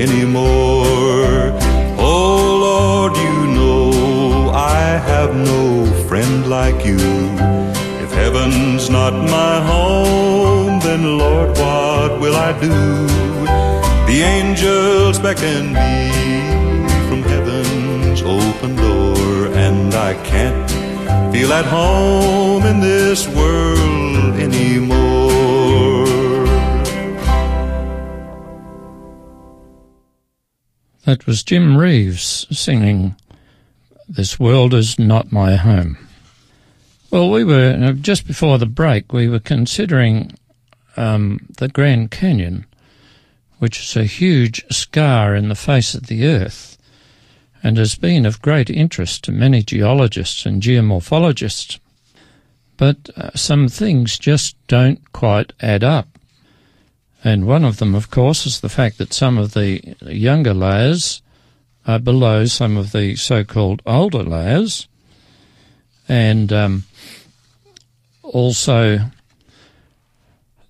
anymore. 0.00 1.52
Oh 2.00 2.38
Lord, 2.66 3.14
you 3.18 3.36
know 3.58 4.52
I 4.54 4.96
have 5.10 5.36
no 5.36 5.84
friend 6.08 6.48
like 6.48 6.82
you. 6.86 6.96
If 8.04 8.10
heaven's 8.12 8.88
not 8.88 9.12
my 9.12 9.60
home, 9.60 10.80
then 10.80 11.18
Lord, 11.18 11.50
what 11.58 12.20
will 12.22 12.36
I 12.36 12.58
do? 12.58 13.13
The 14.14 14.22
angels 14.22 15.18
beckon 15.18 15.72
me 15.72 16.12
from 17.08 17.22
heaven's 17.24 18.22
open 18.22 18.76
door, 18.76 19.46
and 19.46 19.92
I 19.92 20.14
can't 20.22 20.70
feel 21.34 21.52
at 21.52 21.64
home 21.64 22.64
in 22.64 22.78
this 22.78 23.26
world 23.26 24.36
anymore. 24.36 26.06
That 31.06 31.26
was 31.26 31.42
Jim 31.42 31.76
Reeves 31.76 32.46
singing 32.56 33.16
This 34.08 34.38
World 34.38 34.74
Is 34.74 34.96
Not 34.96 35.32
My 35.32 35.56
Home. 35.56 35.98
Well, 37.10 37.32
we 37.32 37.42
were, 37.42 37.76
uh, 37.82 37.92
just 37.94 38.28
before 38.28 38.58
the 38.58 38.66
break, 38.66 39.12
we 39.12 39.28
were 39.28 39.40
considering 39.40 40.38
um, 40.96 41.40
the 41.58 41.66
Grand 41.66 42.12
Canyon, 42.12 42.64
which 43.64 43.80
is 43.80 43.96
a 43.96 44.04
huge 44.04 44.62
scar 44.70 45.34
in 45.34 45.48
the 45.48 45.54
face 45.54 45.94
of 45.94 46.06
the 46.06 46.26
Earth 46.26 46.76
and 47.62 47.78
has 47.78 47.94
been 47.94 48.26
of 48.26 48.42
great 48.42 48.68
interest 48.68 49.24
to 49.24 49.32
many 49.32 49.62
geologists 49.62 50.44
and 50.44 50.60
geomorphologists. 50.60 51.78
But 52.76 53.08
uh, 53.16 53.30
some 53.34 53.68
things 53.68 54.18
just 54.18 54.54
don't 54.66 55.10
quite 55.14 55.54
add 55.62 55.82
up. 55.82 56.18
And 57.24 57.46
one 57.46 57.64
of 57.64 57.78
them, 57.78 57.94
of 57.94 58.10
course, 58.10 58.44
is 58.44 58.60
the 58.60 58.68
fact 58.68 58.98
that 58.98 59.14
some 59.14 59.38
of 59.38 59.54
the 59.54 59.96
younger 60.02 60.52
layers 60.52 61.22
are 61.86 61.98
below 61.98 62.44
some 62.44 62.76
of 62.76 62.92
the 62.92 63.16
so-called 63.16 63.80
older 63.86 64.24
layers. 64.24 64.88
And 66.06 66.52
um, 66.52 66.84
also, 68.22 68.98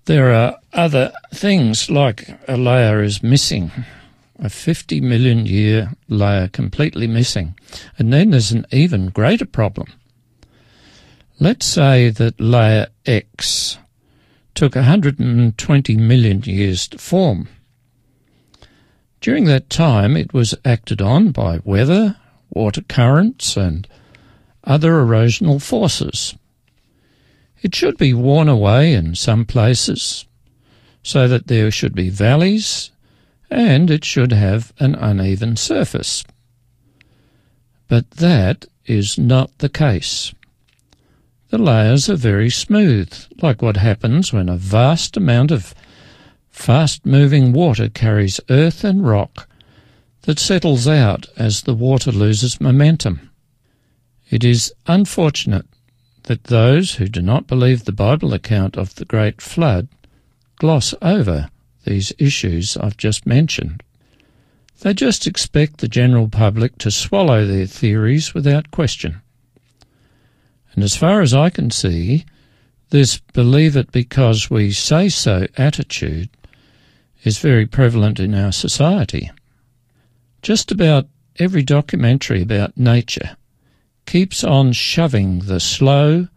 there 0.05 0.33
are 0.33 0.57
other 0.73 1.11
things 1.33 1.89
like 1.89 2.29
a 2.47 2.57
layer 2.57 3.01
is 3.01 3.23
missing, 3.23 3.71
a 4.39 4.49
50 4.49 5.01
million 5.01 5.45
year 5.45 5.91
layer 6.07 6.47
completely 6.47 7.07
missing. 7.07 7.55
And 7.97 8.13
then 8.13 8.31
there's 8.31 8.51
an 8.51 8.65
even 8.71 9.07
greater 9.07 9.45
problem. 9.45 9.87
Let's 11.39 11.65
say 11.65 12.09
that 12.09 12.39
layer 12.39 12.87
X 13.05 13.77
took 14.53 14.75
120 14.75 15.97
million 15.97 16.41
years 16.43 16.87
to 16.89 16.97
form. 16.97 17.49
During 19.19 19.45
that 19.45 19.69
time, 19.69 20.15
it 20.15 20.33
was 20.33 20.55
acted 20.63 21.01
on 21.01 21.31
by 21.31 21.59
weather, 21.63 22.15
water 22.51 22.81
currents, 22.81 23.57
and 23.57 23.87
other 24.63 24.93
erosional 24.93 25.61
forces. 25.61 26.35
It 27.61 27.73
should 27.73 27.97
be 27.97 28.13
worn 28.13 28.47
away 28.47 28.93
in 28.93 29.15
some 29.15 29.45
places 29.45 30.25
so 31.03 31.27
that 31.27 31.47
there 31.47 31.71
should 31.71 31.95
be 31.95 32.09
valleys 32.09 32.91
and 33.49 33.89
it 33.89 34.03
should 34.03 34.31
have 34.31 34.73
an 34.79 34.95
uneven 34.95 35.55
surface. 35.55 36.23
But 37.87 38.09
that 38.11 38.65
is 38.85 39.17
not 39.17 39.57
the 39.59 39.69
case. 39.69 40.33
The 41.49 41.57
layers 41.57 42.09
are 42.09 42.15
very 42.15 42.49
smooth, 42.49 43.13
like 43.41 43.61
what 43.61 43.77
happens 43.77 44.33
when 44.33 44.49
a 44.49 44.57
vast 44.57 45.15
amount 45.15 45.51
of 45.51 45.75
fast 46.49 47.05
moving 47.05 47.53
water 47.53 47.87
carries 47.87 48.39
earth 48.49 48.83
and 48.83 49.07
rock 49.07 49.47
that 50.23 50.39
settles 50.39 50.87
out 50.87 51.27
as 51.37 51.61
the 51.61 51.75
water 51.75 52.11
loses 52.11 52.59
momentum. 52.59 53.29
It 54.29 54.43
is 54.43 54.73
unfortunate 54.87 55.67
that 56.25 56.45
those 56.45 56.95
who 56.95 57.07
do 57.07 57.21
not 57.21 57.47
believe 57.47 57.85
the 57.85 57.91
Bible 57.91 58.33
account 58.33 58.77
of 58.77 58.95
the 58.95 59.05
Great 59.05 59.41
Flood 59.41 59.87
gloss 60.57 60.93
over 61.01 61.49
these 61.85 62.11
issues 62.17 62.75
I've 62.77 62.97
just 62.97 63.25
mentioned. 63.25 63.83
They 64.81 64.93
just 64.93 65.27
expect 65.27 65.77
the 65.77 65.87
general 65.87 66.27
public 66.27 66.77
to 66.79 66.91
swallow 66.91 67.45
their 67.45 67.67
theories 67.67 68.33
without 68.33 68.71
question. 68.71 69.21
And 70.73 70.83
as 70.83 70.95
far 70.95 71.21
as 71.21 71.33
I 71.33 71.49
can 71.49 71.71
see, 71.71 72.25
this 72.89 73.19
believe 73.33 73.77
it 73.77 73.91
because 73.91 74.49
we 74.49 74.71
say 74.71 75.09
so 75.09 75.47
attitude 75.57 76.29
is 77.23 77.37
very 77.37 77.65
prevalent 77.65 78.19
in 78.19 78.33
our 78.35 78.51
society. 78.51 79.31
Just 80.41 80.71
about 80.71 81.07
every 81.37 81.63
documentary 81.63 82.41
about 82.41 82.77
nature 82.77 83.37
keeps 84.05 84.43
on 84.43 84.71
shoving 84.71 85.39
the 85.39 85.59
slow, 85.59 86.27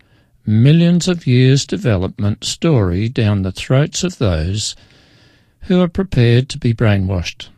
millions 0.47 1.09
of 1.09 1.27
years 1.27 1.67
development 1.67 2.45
story 2.45 3.09
down 3.09 3.43
the 3.43 3.53
throats 3.53 4.03
of 4.03 4.19
those 4.19 4.75
who 5.63 5.81
are 5.81 5.89
prepared 5.89 6.49
to 6.49 6.59
be 6.59 6.73
brainwashed. 6.73 7.49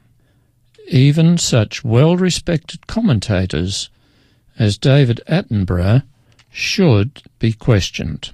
Even 0.88 1.38
such 1.38 1.84
well 1.84 2.16
respected 2.16 2.86
commentators 2.86 3.90
as 4.58 4.76
David 4.76 5.20
Attenborough 5.28 6.02
should 6.50 7.22
be 7.38 7.52
questioned. 7.52 8.32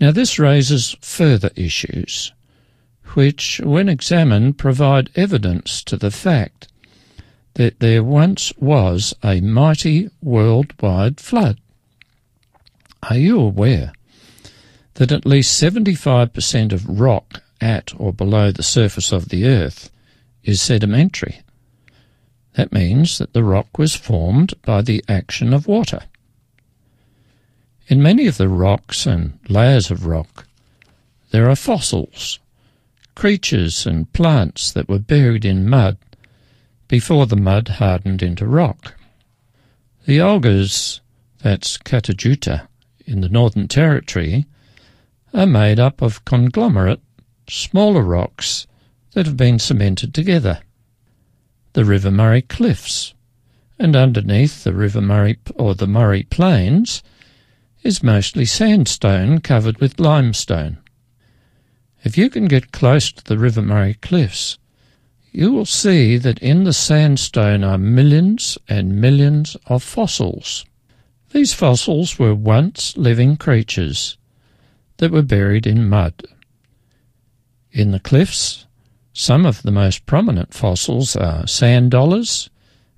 Now, 0.00 0.12
this 0.12 0.38
raises 0.38 0.96
further 1.00 1.50
issues, 1.56 2.32
which, 3.14 3.60
when 3.64 3.88
examined, 3.88 4.58
provide 4.58 5.10
evidence 5.16 5.82
to 5.84 5.96
the 5.96 6.10
fact 6.10 6.68
that 7.58 7.80
there 7.80 8.04
once 8.04 8.52
was 8.56 9.12
a 9.22 9.40
mighty 9.40 10.08
worldwide 10.22 11.18
flood. 11.20 11.58
Are 13.02 13.18
you 13.18 13.40
aware 13.40 13.92
that 14.94 15.12
at 15.12 15.26
least 15.26 15.60
75% 15.62 16.72
of 16.72 17.00
rock 17.00 17.42
at 17.60 17.92
or 17.98 18.12
below 18.12 18.50
the 18.50 18.62
surface 18.62 19.12
of 19.12 19.28
the 19.28 19.46
earth 19.46 19.90
is 20.44 20.62
sedimentary. 20.62 21.40
That 22.54 22.72
means 22.72 23.18
that 23.18 23.32
the 23.32 23.44
rock 23.44 23.76
was 23.76 23.94
formed 23.94 24.54
by 24.62 24.82
the 24.82 25.04
action 25.08 25.52
of 25.52 25.66
water. 25.66 26.02
In 27.88 28.02
many 28.02 28.26
of 28.26 28.36
the 28.38 28.48
rocks 28.48 29.06
and 29.06 29.38
layers 29.48 29.90
of 29.90 30.06
rock, 30.06 30.46
there 31.30 31.48
are 31.50 31.56
fossils, 31.56 32.38
creatures 33.14 33.86
and 33.86 34.12
plants 34.12 34.70
that 34.72 34.88
were 34.88 34.98
buried 34.98 35.44
in 35.44 35.68
mud 35.68 35.96
before 36.88 37.26
the 37.26 37.36
mud 37.36 37.68
hardened 37.68 38.22
into 38.22 38.46
rock. 38.46 38.94
The 40.06 40.18
Olgas, 40.18 41.00
that's 41.42 41.76
Kata 41.76 42.14
Tjuta, 42.14 42.66
in 43.06 43.20
the 43.20 43.28
Northern 43.28 43.68
Territory, 43.68 44.46
are 45.34 45.46
made 45.46 45.78
up 45.78 46.00
of 46.00 46.24
conglomerate, 46.24 47.00
smaller 47.48 48.02
rocks 48.02 48.66
that 49.12 49.26
have 49.26 49.36
been 49.36 49.58
cemented 49.58 50.14
together. 50.14 50.60
The 51.74 51.84
River 51.84 52.10
Murray 52.10 52.42
Cliffs, 52.42 53.14
and 53.78 53.94
underneath 53.94 54.64
the 54.64 54.72
River 54.72 55.00
Murray 55.00 55.38
or 55.54 55.74
the 55.74 55.86
Murray 55.86 56.22
Plains 56.24 57.02
is 57.82 58.02
mostly 58.02 58.44
sandstone 58.44 59.40
covered 59.40 59.78
with 59.78 60.00
limestone. 60.00 60.78
If 62.02 62.16
you 62.16 62.30
can 62.30 62.46
get 62.46 62.72
close 62.72 63.12
to 63.12 63.24
the 63.24 63.38
River 63.38 63.62
Murray 63.62 63.94
Cliffs, 63.94 64.58
you 65.32 65.52
will 65.52 65.66
see 65.66 66.16
that 66.16 66.38
in 66.38 66.64
the 66.64 66.72
sandstone 66.72 67.62
are 67.62 67.78
millions 67.78 68.58
and 68.68 69.00
millions 69.00 69.56
of 69.66 69.82
fossils. 69.82 70.64
These 71.30 71.52
fossils 71.52 72.18
were 72.18 72.34
once 72.34 72.96
living 72.96 73.36
creatures 73.36 74.16
that 74.96 75.12
were 75.12 75.22
buried 75.22 75.66
in 75.66 75.88
mud. 75.88 76.14
In 77.70 77.90
the 77.90 78.00
cliffs, 78.00 78.66
some 79.12 79.44
of 79.44 79.62
the 79.62 79.70
most 79.70 80.06
prominent 80.06 80.54
fossils 80.54 81.16
are 81.16 81.46
sand 81.46 81.90
dollars 81.90 82.50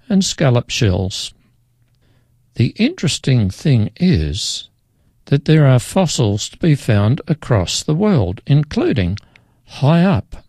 and 0.08 0.24
scallop 0.24 0.70
shells. 0.70 1.32
The 2.54 2.68
interesting 2.76 3.50
thing 3.50 3.90
is 3.96 4.68
that 5.26 5.44
there 5.44 5.66
are 5.66 5.78
fossils 5.78 6.48
to 6.50 6.58
be 6.58 6.74
found 6.74 7.20
across 7.28 7.82
the 7.82 7.94
world, 7.94 8.40
including 8.46 9.18
high 9.66 10.04
up. 10.04 10.44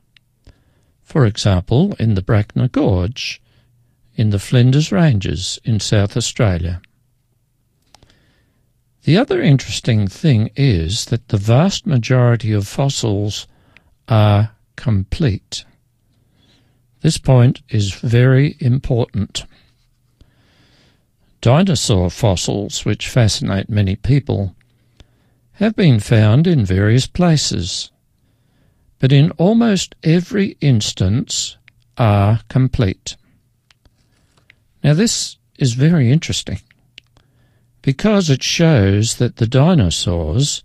For 1.12 1.26
example, 1.26 1.94
in 2.00 2.14
the 2.14 2.22
Brachina 2.22 2.72
Gorge, 2.72 3.42
in 4.16 4.30
the 4.30 4.40
Flinders 4.40 4.94
Ranges 4.94 5.60
in 5.66 5.82
South 5.82 6.16
Australia. 6.16 6.82
The 9.04 9.18
other 9.18 9.42
interesting 9.42 10.08
thing 10.08 10.52
is 10.56 11.08
that 11.08 11.28
the 11.28 11.36
vast 11.36 11.86
majority 11.86 12.54
of 12.54 12.66
fossils 12.66 13.46
are 14.08 14.52
complete. 14.78 15.66
This 17.02 17.18
point 17.18 17.62
is 17.68 17.92
very 17.94 18.56
important. 18.62 19.44
Dinosaur 21.42 22.10
fossils, 22.10 22.86
which 22.86 23.10
fascinate 23.10 23.70
many 23.70 23.98
people, 23.98 24.56
have 25.56 25.76
been 25.76 26.00
found 26.00 26.48
in 26.48 26.64
various 26.64 27.06
places, 27.06 27.92
but 29.02 29.12
in 29.12 29.32
almost 29.32 29.96
every 30.04 30.56
instance 30.62 31.58
are 31.98 32.40
complete. 32.50 33.18
Now, 34.84 34.94
this 34.94 35.38
is 35.58 35.74
very 35.74 36.12
interesting 36.12 36.60
because 37.82 38.30
it 38.30 38.44
shows 38.44 39.16
that 39.16 39.38
the 39.38 39.48
dinosaurs, 39.48 40.64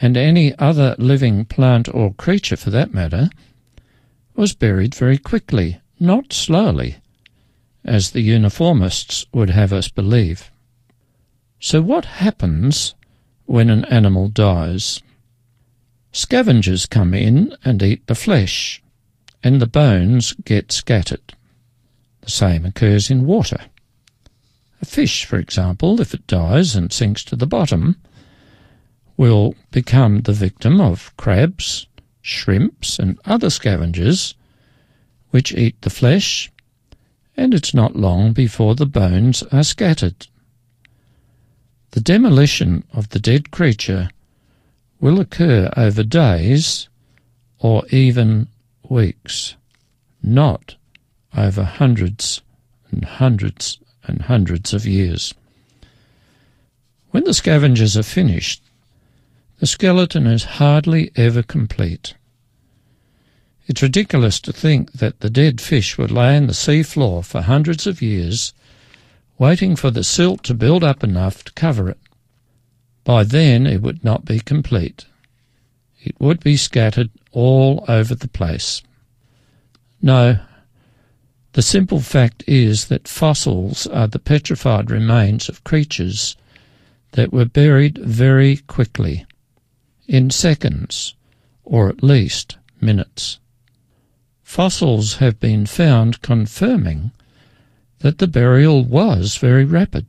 and 0.00 0.16
any 0.16 0.58
other 0.58 0.96
living 0.98 1.44
plant 1.44 1.88
or 1.94 2.12
creature 2.14 2.56
for 2.56 2.70
that 2.70 2.92
matter, 2.92 3.30
was 4.34 4.52
buried 4.52 4.92
very 4.92 5.16
quickly, 5.16 5.80
not 6.00 6.32
slowly, 6.32 6.96
as 7.84 8.10
the 8.10 8.20
uniformists 8.20 9.26
would 9.32 9.50
have 9.50 9.72
us 9.72 9.88
believe. 9.88 10.50
So, 11.60 11.80
what 11.80 12.04
happens 12.04 12.96
when 13.46 13.70
an 13.70 13.84
animal 13.84 14.28
dies? 14.28 15.00
Scavengers 16.14 16.86
come 16.86 17.12
in 17.12 17.56
and 17.64 17.82
eat 17.82 18.06
the 18.06 18.14
flesh, 18.14 18.80
and 19.42 19.60
the 19.60 19.66
bones 19.66 20.32
get 20.44 20.70
scattered. 20.70 21.34
The 22.20 22.30
same 22.30 22.64
occurs 22.64 23.10
in 23.10 23.26
water. 23.26 23.58
A 24.80 24.84
fish, 24.84 25.24
for 25.24 25.38
example, 25.38 26.00
if 26.00 26.14
it 26.14 26.24
dies 26.28 26.76
and 26.76 26.92
sinks 26.92 27.24
to 27.24 27.34
the 27.34 27.48
bottom, 27.48 27.96
will 29.16 29.56
become 29.72 30.20
the 30.20 30.32
victim 30.32 30.80
of 30.80 31.12
crabs, 31.16 31.88
shrimps, 32.22 33.00
and 33.00 33.18
other 33.24 33.50
scavengers 33.50 34.36
which 35.30 35.52
eat 35.52 35.82
the 35.82 35.90
flesh, 35.90 36.48
and 37.36 37.52
it's 37.52 37.74
not 37.74 37.96
long 37.96 38.32
before 38.32 38.76
the 38.76 38.86
bones 38.86 39.42
are 39.50 39.64
scattered. 39.64 40.28
The 41.90 42.00
demolition 42.00 42.84
of 42.92 43.08
the 43.08 43.18
dead 43.18 43.50
creature 43.50 44.10
will 45.04 45.20
occur 45.20 45.70
over 45.76 46.02
days 46.02 46.88
or 47.58 47.84
even 47.90 48.48
weeks, 48.88 49.54
not 50.22 50.76
over 51.36 51.62
hundreds 51.62 52.40
and 52.90 53.04
hundreds 53.04 53.78
and 54.04 54.22
hundreds 54.22 54.72
of 54.72 54.86
years. 54.86 55.34
When 57.10 57.24
the 57.24 57.34
scavengers 57.34 57.98
are 57.98 58.02
finished, 58.02 58.62
the 59.60 59.66
skeleton 59.66 60.26
is 60.26 60.44
hardly 60.44 61.12
ever 61.16 61.42
complete. 61.42 62.14
It's 63.66 63.82
ridiculous 63.82 64.40
to 64.40 64.54
think 64.54 64.92
that 64.92 65.20
the 65.20 65.28
dead 65.28 65.60
fish 65.60 65.98
would 65.98 66.12
lay 66.12 66.34
on 66.34 66.46
the 66.46 66.54
sea 66.54 66.82
floor 66.82 67.22
for 67.22 67.42
hundreds 67.42 67.86
of 67.86 68.00
years, 68.00 68.54
waiting 69.36 69.76
for 69.76 69.90
the 69.90 70.02
silt 70.02 70.42
to 70.44 70.54
build 70.54 70.82
up 70.82 71.04
enough 71.04 71.44
to 71.44 71.52
cover 71.52 71.90
it. 71.90 71.98
By 73.04 73.24
then 73.24 73.66
it 73.66 73.82
would 73.82 74.02
not 74.02 74.24
be 74.24 74.40
complete. 74.40 75.06
It 76.02 76.18
would 76.18 76.40
be 76.40 76.56
scattered 76.56 77.10
all 77.32 77.84
over 77.86 78.14
the 78.14 78.28
place. 78.28 78.82
No, 80.00 80.38
the 81.52 81.62
simple 81.62 82.00
fact 82.00 82.42
is 82.46 82.86
that 82.86 83.06
fossils 83.06 83.86
are 83.86 84.08
the 84.08 84.18
petrified 84.18 84.90
remains 84.90 85.48
of 85.48 85.64
creatures 85.64 86.36
that 87.12 87.32
were 87.32 87.44
buried 87.44 87.98
very 87.98 88.56
quickly, 88.56 89.24
in 90.08 90.30
seconds, 90.30 91.14
or 91.64 91.88
at 91.88 92.02
least 92.02 92.56
minutes. 92.80 93.38
Fossils 94.42 95.16
have 95.16 95.38
been 95.38 95.64
found 95.64 96.22
confirming 96.22 97.12
that 98.00 98.18
the 98.18 98.26
burial 98.26 98.84
was 98.84 99.36
very 99.36 99.64
rapid. 99.64 100.06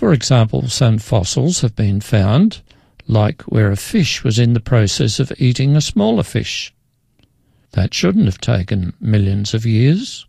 For 0.00 0.14
example, 0.14 0.66
some 0.70 0.96
fossils 0.96 1.60
have 1.60 1.76
been 1.76 2.00
found, 2.00 2.62
like 3.06 3.42
where 3.42 3.70
a 3.70 3.76
fish 3.76 4.24
was 4.24 4.38
in 4.38 4.54
the 4.54 4.58
process 4.58 5.20
of 5.20 5.30
eating 5.36 5.76
a 5.76 5.82
smaller 5.82 6.22
fish. 6.22 6.72
That 7.72 7.92
shouldn't 7.92 8.24
have 8.24 8.40
taken 8.40 8.94
millions 8.98 9.52
of 9.52 9.66
years. 9.66 10.24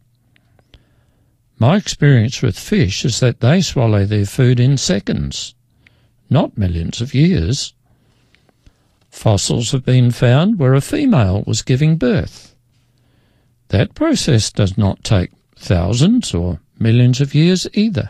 My 1.58 1.78
experience 1.78 2.42
with 2.42 2.60
fish 2.60 3.06
is 3.06 3.22
that 3.22 3.40
they 3.40 3.62
swallow 3.62 4.04
their 4.04 4.26
food 4.26 4.60
in 4.60 4.76
seconds, 4.76 5.56
not 6.30 6.58
millions 6.58 7.00
of 7.00 7.14
years. 7.14 7.74
Fossils 9.10 9.72
have 9.72 9.86
been 9.86 10.12
found 10.12 10.60
where 10.60 10.74
a 10.74 10.82
female 10.82 11.46
was 11.48 11.62
giving 11.62 11.96
birth. 11.96 12.58
That 13.70 13.96
process 13.96 14.52
does 14.52 14.78
not 14.78 15.06
take 15.06 15.32
thousands 15.56 16.34
or 16.34 16.60
millions 16.78 17.22
of 17.22 17.34
years 17.34 17.68
either. 17.74 18.10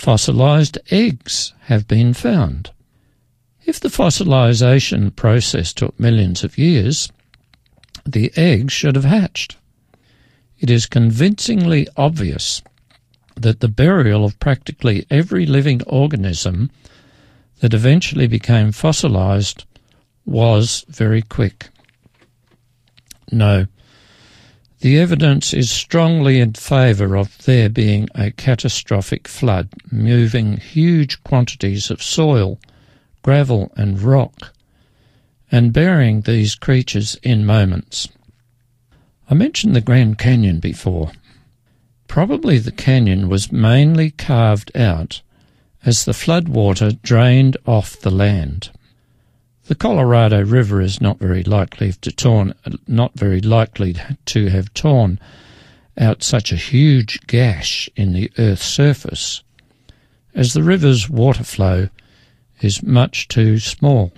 Fossilized 0.00 0.78
eggs 0.90 1.52
have 1.62 1.86
been 1.86 2.14
found. 2.14 2.70
If 3.64 3.78
the 3.78 3.88
fossilization 3.88 5.14
process 5.14 5.72
took 5.72 5.98
millions 6.00 6.42
of 6.42 6.58
years, 6.58 7.12
the 8.04 8.32
eggs 8.36 8.72
should 8.72 8.96
have 8.96 9.04
hatched 9.04 9.56
it 10.60 10.68
is 10.68 10.86
convincingly 10.86 11.88
obvious 11.96 12.62
that 13.34 13.60
the 13.60 13.68
burial 13.68 14.26
of 14.26 14.38
practically 14.38 15.06
every 15.10 15.46
living 15.46 15.82
organism 15.86 16.70
that 17.60 17.72
eventually 17.72 18.26
became 18.26 18.70
fossilized 18.70 19.64
was 20.26 20.84
very 20.88 21.22
quick. 21.22 21.70
No, 23.32 23.66
the 24.80 24.98
evidence 24.98 25.52
is 25.52 25.70
strongly 25.70 26.40
in 26.40 26.54
favour 26.54 27.16
of 27.16 27.36
there 27.44 27.68
being 27.68 28.08
a 28.14 28.30
catastrophic 28.30 29.28
flood, 29.28 29.68
moving 29.90 30.56
huge 30.56 31.22
quantities 31.22 31.90
of 31.90 32.02
soil, 32.02 32.58
gravel, 33.22 33.70
and 33.76 34.00
rock, 34.00 34.52
and 35.52 35.72
burying 35.72 36.22
these 36.22 36.54
creatures 36.54 37.18
in 37.22 37.44
moments. 37.44 38.08
I 39.28 39.34
mentioned 39.34 39.76
the 39.76 39.80
Grand 39.82 40.18
Canyon 40.18 40.60
before. 40.60 41.12
Probably 42.08 42.58
the 42.58 42.72
canyon 42.72 43.28
was 43.28 43.52
mainly 43.52 44.10
carved 44.10 44.74
out 44.76 45.20
as 45.84 46.04
the 46.04 46.14
flood 46.14 46.48
water 46.48 46.92
drained 47.02 47.56
off 47.66 48.00
the 48.00 48.10
land. 48.10 48.70
The 49.70 49.76
Colorado 49.76 50.44
River 50.44 50.80
is 50.80 51.00
not 51.00 51.20
very 51.20 51.44
likely 51.44 51.92
to 51.92 52.10
torn, 52.10 52.54
not 52.88 53.16
very 53.16 53.40
likely 53.40 53.94
to 54.24 54.48
have 54.48 54.74
torn 54.74 55.20
out 55.96 56.24
such 56.24 56.50
a 56.50 56.56
huge 56.56 57.24
gash 57.28 57.88
in 57.94 58.12
the 58.12 58.32
Earth's 58.36 58.66
surface, 58.66 59.44
as 60.34 60.54
the 60.54 60.64
river's 60.64 61.08
water 61.08 61.44
flow 61.44 61.88
is 62.60 62.82
much 62.82 63.28
too 63.28 63.60
small. 63.60 64.12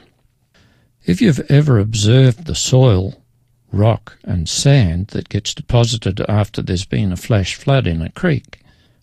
If 1.04 1.20
you've 1.20 1.44
ever 1.50 1.78
observed 1.78 2.46
the 2.46 2.54
soil, 2.54 3.22
rock, 3.70 4.16
and 4.24 4.48
sand 4.48 5.08
that 5.08 5.28
gets 5.28 5.52
deposited 5.52 6.18
after 6.30 6.62
there's 6.62 6.86
been 6.86 7.12
a 7.12 7.16
flash 7.18 7.56
flood 7.56 7.86
in 7.86 8.00
a 8.00 8.10
creek, 8.12 8.60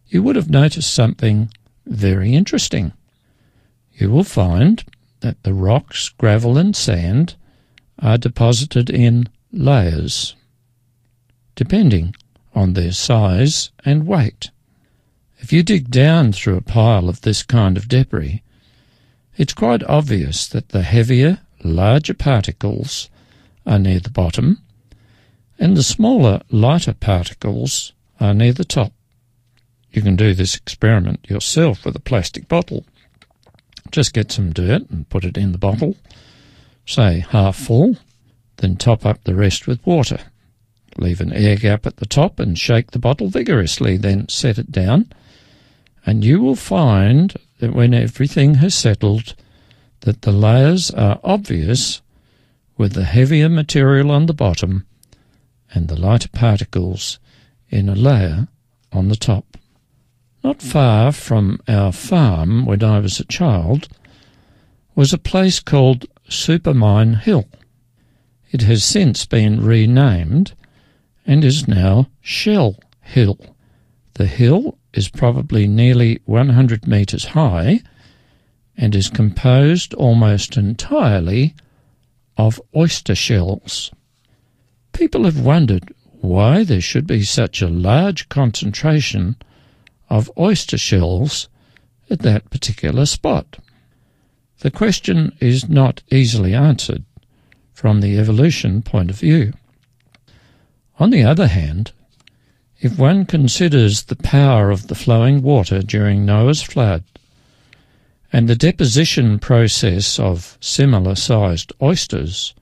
you 0.08 0.24
would 0.24 0.36
have 0.36 0.50
noticed 0.50 0.92
something 0.92 1.54
very 1.86 2.34
interesting. 2.34 2.92
You 3.94 4.10
will 4.10 4.24
find 4.24 4.84
that 5.22 5.44
the 5.44 5.54
rocks, 5.54 6.10
gravel, 6.10 6.58
and 6.58 6.76
sand 6.76 7.36
are 8.00 8.18
deposited 8.18 8.90
in 8.90 9.30
layers, 9.52 10.36
depending 11.56 12.16
on 12.56 12.74
their 12.74 12.92
size 12.92 13.72
and 13.86 14.08
weight. 14.08 14.50
If 15.40 15.54
you 15.54 15.64
dig 15.64 15.90
down 15.90 16.32
through 16.34 16.58
a 16.58 16.62
pile 16.62 17.10
of 17.10 17.22
this 17.22 17.44
kind 17.44 17.78
of 17.78 17.88
debris, 17.88 18.44
it's 19.38 19.54
quite 19.54 19.84
obvious 19.84 20.48
that 20.48 20.70
the 20.70 20.84
heavier 20.84 21.40
larger 21.64 22.14
particles 22.14 23.10
are 23.66 23.80
near 23.80 24.00
the 24.00 24.10
bottom, 24.10 24.62
and 25.58 25.76
the 25.76 25.84
smaller, 25.84 26.42
lighter 26.50 26.94
particles 26.94 27.94
are 28.20 28.34
near 28.34 28.54
the 28.54 28.66
top. 28.66 28.94
You 29.92 30.02
can 30.02 30.16
do 30.16 30.34
this 30.34 30.56
experiment 30.56 31.26
yourself 31.30 31.86
with 31.86 31.96
a 31.96 32.02
plastic 32.02 32.48
bottle. 32.48 32.86
Just 33.92 34.14
get 34.14 34.32
some 34.32 34.52
dirt 34.52 34.90
and 34.90 35.10
put 35.10 35.26
it 35.26 35.38
in 35.38 35.52
the 35.52 35.58
bottle, 35.58 35.96
say 36.86 37.26
half 37.30 37.56
full, 37.56 37.98
then 38.58 38.76
top 38.76 39.06
up 39.06 39.24
the 39.24 39.36
rest 39.36 39.68
with 39.68 39.86
water. 39.86 40.20
Leave 40.98 41.22
an 41.22 41.34
air 41.34 41.56
gap 41.56 41.86
at 41.86 41.98
the 41.98 42.06
top 42.06 42.40
and 42.40 42.58
shake 42.58 42.92
the 42.92 43.00
bottle 43.00 43.30
vigorously, 43.30 43.98
then 43.98 44.28
set 44.28 44.58
it 44.58 44.72
down, 44.72 45.12
and 46.06 46.24
you 46.26 46.42
will 46.42 46.56
find 46.56 47.36
that 47.60 47.74
when 47.74 47.94
everything 47.94 48.56
has 48.56 48.76
settled, 48.76 49.36
that 50.02 50.22
the 50.22 50.32
layers 50.32 50.92
are 50.92 51.20
obvious 51.24 52.02
with 52.78 52.94
the 52.94 53.04
heavier 53.04 53.50
material 53.50 54.12
on 54.12 54.26
the 54.26 54.34
bottom 54.34 54.86
and 55.74 55.88
the 55.88 56.00
lighter 56.00 56.30
particles 56.30 57.20
in 57.70 57.90
a 57.90 57.96
layer 57.96 58.48
on 58.92 59.10
the 59.10 59.16
top. 59.16 59.58
Not 60.44 60.62
far 60.62 61.12
from 61.12 61.60
our 61.68 61.92
farm 61.92 62.66
when 62.66 62.82
I 62.84 63.00
was 63.00 63.20
a 63.20 63.26
child 63.26 63.90
was 64.96 65.12
a 65.12 65.18
place 65.18 65.60
called 65.60 66.06
Supermine 66.30 67.16
Hill. 67.16 67.46
It 68.52 68.62
has 68.62 68.84
since 68.84 69.26
been 69.26 69.64
renamed 69.64 70.54
and 71.26 71.44
is 71.44 71.68
now 71.68 72.10
Shell 72.22 72.78
Hill. 73.02 73.38
The 74.14 74.28
hill 74.28 74.78
is 74.94 75.10
probably 75.10 75.68
nearly 75.68 76.20
100 76.26 76.88
metres 76.88 77.26
high 77.26 77.82
and 78.78 78.96
is 78.96 79.10
composed 79.10 79.94
almost 79.94 80.56
entirely 80.58 81.54
of 82.38 82.62
oyster 82.76 83.16
shells. 83.16 83.92
People 84.94 85.26
have 85.26 85.40
wondered 85.40 85.94
why 86.22 86.64
there 86.64 86.82
should 86.82 87.06
be 87.06 87.24
such 87.24 87.62
a 87.62 87.68
large 87.68 88.30
concentration 88.30 89.36
of 90.10 90.32
oyster 90.38 90.78
shells 90.78 91.48
at 92.10 92.20
that 92.20 92.50
particular 92.50 93.06
spot. 93.06 93.60
The 94.60 94.72
question 94.72 95.36
is 95.40 95.70
not 95.70 96.02
easily 96.12 96.54
answered 96.54 97.04
from 97.74 98.02
the 98.02 98.18
evolution 98.18 98.82
point 98.82 99.10
of 99.10 99.20
view. 99.20 99.54
On 101.00 101.12
the 101.12 101.24
other 101.24 101.48
hand, 101.48 101.94
if 102.82 102.98
one 102.98 103.26
considers 103.26 104.04
the 104.04 104.16
power 104.16 104.72
of 104.72 104.88
the 104.88 104.96
flowing 104.96 105.42
water 105.42 105.82
during 105.82 106.26
Noah's 106.26 106.62
flood 106.62 107.04
and 108.34 108.48
the 108.48 108.56
deposition 108.56 109.40
process 109.40 110.20
of 110.20 110.58
similar 110.60 111.16
sized 111.16 111.72
oysters, 111.82 112.54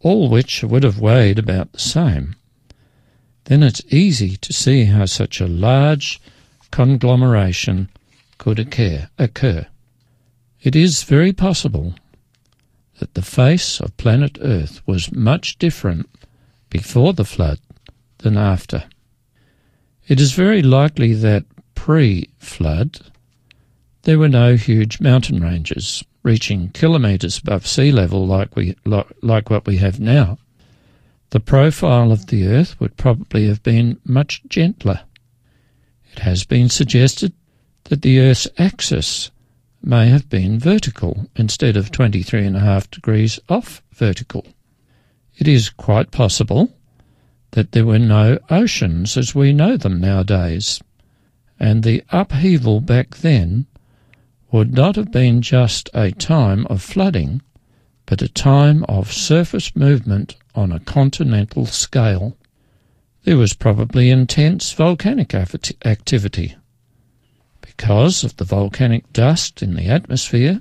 all 0.00 0.28
which 0.28 0.62
would 0.62 0.82
have 0.82 1.00
weighed 1.00 1.38
about 1.38 1.72
the 1.72 1.78
same, 1.78 2.36
then 3.44 3.62
it's 3.62 3.82
easy 3.88 4.36
to 4.36 4.52
see 4.52 4.84
how 4.84 5.06
such 5.06 5.40
a 5.40 5.46
large 5.46 6.20
conglomeration 6.72 7.88
could 8.38 8.58
occur. 8.58 9.08
occur. 9.18 9.66
It 10.60 10.74
is 10.74 11.04
very 11.04 11.32
possible 11.32 11.94
that 12.98 13.14
the 13.14 13.22
face 13.22 13.80
of 13.80 13.96
planet 13.96 14.38
Earth 14.40 14.80
was 14.86 15.12
much 15.12 15.58
different 15.58 16.08
before 16.70 17.12
the 17.12 17.24
flood 17.24 17.60
than 18.18 18.36
after. 18.36 18.84
It 20.08 20.20
is 20.20 20.32
very 20.32 20.62
likely 20.62 21.14
that 21.14 21.44
pre 21.74 22.28
flood 22.38 23.00
there 24.02 24.18
were 24.18 24.28
no 24.28 24.56
huge 24.56 25.00
mountain 25.00 25.40
ranges 25.40 26.04
reaching 26.24 26.70
kilometres 26.70 27.38
above 27.38 27.66
sea 27.66 27.92
level 27.92 28.26
like, 28.26 28.56
we, 28.56 28.74
like 28.84 29.50
what 29.50 29.66
we 29.66 29.76
have 29.76 30.00
now. 30.00 30.38
The 31.30 31.40
profile 31.40 32.12
of 32.12 32.26
the 32.26 32.46
Earth 32.46 32.78
would 32.80 32.96
probably 32.96 33.46
have 33.46 33.62
been 33.62 34.00
much 34.04 34.42
gentler. 34.48 35.00
It 36.12 36.20
has 36.20 36.44
been 36.44 36.68
suggested 36.68 37.32
that 37.84 38.02
the 38.02 38.20
Earth's 38.20 38.46
axis 38.58 39.30
may 39.82 40.08
have 40.08 40.28
been 40.28 40.58
vertical 40.58 41.28
instead 41.34 41.76
of 41.76 41.90
23.5 41.90 42.90
degrees 42.90 43.40
off 43.48 43.82
vertical. 43.92 44.46
It 45.36 45.48
is 45.48 45.70
quite 45.70 46.10
possible 46.10 46.72
that 47.52 47.72
there 47.72 47.86
were 47.86 47.98
no 47.98 48.38
oceans 48.50 49.16
as 49.16 49.34
we 49.34 49.52
know 49.52 49.76
them 49.76 50.00
nowadays, 50.00 50.80
and 51.58 51.82
the 51.82 52.04
upheaval 52.10 52.80
back 52.80 53.16
then 53.16 53.66
would 54.50 54.72
not 54.72 54.96
have 54.96 55.10
been 55.10 55.42
just 55.42 55.88
a 55.94 56.12
time 56.12 56.66
of 56.66 56.82
flooding, 56.82 57.40
but 58.06 58.22
a 58.22 58.28
time 58.28 58.84
of 58.84 59.12
surface 59.12 59.74
movement 59.74 60.36
on 60.54 60.70
a 60.72 60.80
continental 60.80 61.66
scale. 61.66 62.36
There 63.24 63.36
was 63.36 63.54
probably 63.54 64.10
intense 64.10 64.72
volcanic 64.72 65.32
activity. 65.32 66.56
Because 67.60 68.24
of 68.24 68.36
the 68.36 68.44
volcanic 68.44 69.12
dust 69.12 69.62
in 69.62 69.74
the 69.74 69.86
atmosphere, 69.86 70.60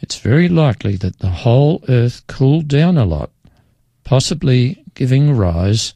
it's 0.00 0.18
very 0.18 0.50
likely 0.50 0.96
that 0.96 1.20
the 1.20 1.30
whole 1.30 1.82
Earth 1.88 2.26
cooled 2.26 2.68
down 2.68 2.98
a 2.98 3.06
lot, 3.06 3.30
possibly 4.04 4.84
giving 4.92 5.34
rise 5.34 5.94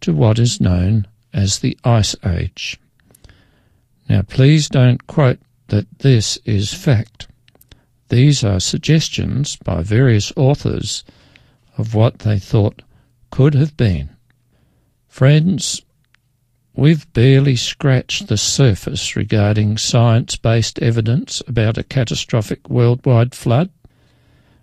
to 0.00 0.12
what 0.12 0.40
is 0.40 0.60
known 0.60 1.06
as 1.32 1.60
the 1.60 1.78
Ice 1.84 2.16
Age. 2.24 2.76
Now, 4.08 4.22
please 4.22 4.68
don't 4.68 5.06
quote 5.06 5.38
that 5.68 6.00
this 6.00 6.36
is 6.44 6.74
fact. 6.74 7.28
These 8.08 8.42
are 8.42 8.58
suggestions 8.58 9.54
by 9.54 9.82
various 9.82 10.32
authors 10.36 11.04
of 11.78 11.94
what 11.94 12.20
they 12.20 12.40
thought 12.40 12.82
could 13.30 13.54
have 13.54 13.76
been. 13.76 14.15
Friends, 15.16 15.80
we've 16.74 17.10
barely 17.14 17.56
scratched 17.56 18.28
the 18.28 18.36
surface 18.36 19.16
regarding 19.16 19.78
science 19.78 20.36
based 20.36 20.78
evidence 20.80 21.42
about 21.48 21.78
a 21.78 21.82
catastrophic 21.82 22.68
worldwide 22.68 23.34
flood, 23.34 23.70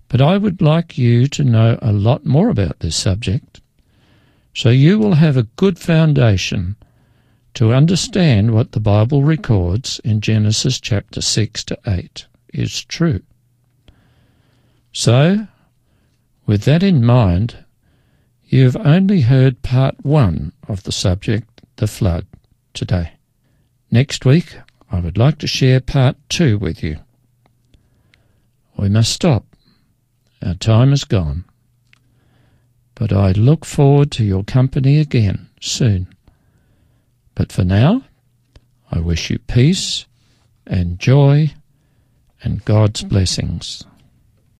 but 0.09 0.21
I 0.21 0.37
would 0.37 0.61
like 0.61 0.95
you 0.95 1.25
to 1.25 1.43
know 1.43 1.79
a 1.81 1.91
lot 1.91 2.23
more 2.23 2.49
about 2.49 2.81
this 2.81 2.95
subject 2.95 3.61
so 4.53 4.69
you 4.69 4.99
will 4.99 5.15
have 5.15 5.37
a 5.37 5.49
good 5.55 5.79
foundation 5.79 6.75
to 7.55 7.73
understand 7.73 8.53
what 8.53 8.73
the 8.73 8.79
Bible 8.79 9.23
records 9.23 9.99
in 10.03 10.21
Genesis 10.21 10.79
chapter 10.79 11.19
6 11.19 11.63
to 11.63 11.79
8 11.87 12.27
is 12.53 12.85
true. 12.85 13.23
So, 14.91 15.47
with 16.45 16.65
that 16.65 16.83
in 16.83 17.03
mind, 17.03 17.62
you 18.53 18.65
have 18.65 18.85
only 18.85 19.21
heard 19.21 19.63
part 19.63 19.95
one 20.05 20.53
of 20.67 20.83
the 20.83 20.91
subject, 20.91 21.61
the 21.77 21.87
flood, 21.87 22.27
today. 22.75 23.13
Next 23.89 24.25
week, 24.25 24.55
I 24.91 24.99
would 24.99 25.17
like 25.17 25.39
to 25.39 25.47
share 25.47 25.79
part 25.79 26.17
two 26.29 26.59
with 26.59 26.83
you. 26.83 26.99
We 28.77 28.89
must 28.89 29.11
stop. 29.11 29.47
Our 30.45 30.53
time 30.53 30.93
is 30.93 31.03
gone. 31.03 31.45
But 32.93 33.11
I 33.11 33.31
look 33.31 33.65
forward 33.65 34.11
to 34.11 34.23
your 34.23 34.43
company 34.43 34.99
again 34.99 35.49
soon. 35.59 36.13
But 37.33 37.51
for 37.51 37.63
now, 37.63 38.03
I 38.91 38.99
wish 38.99 39.31
you 39.31 39.39
peace 39.39 40.05
and 40.67 40.99
joy 40.99 41.53
and 42.43 42.63
God's 42.65 43.01
blessings. 43.01 43.83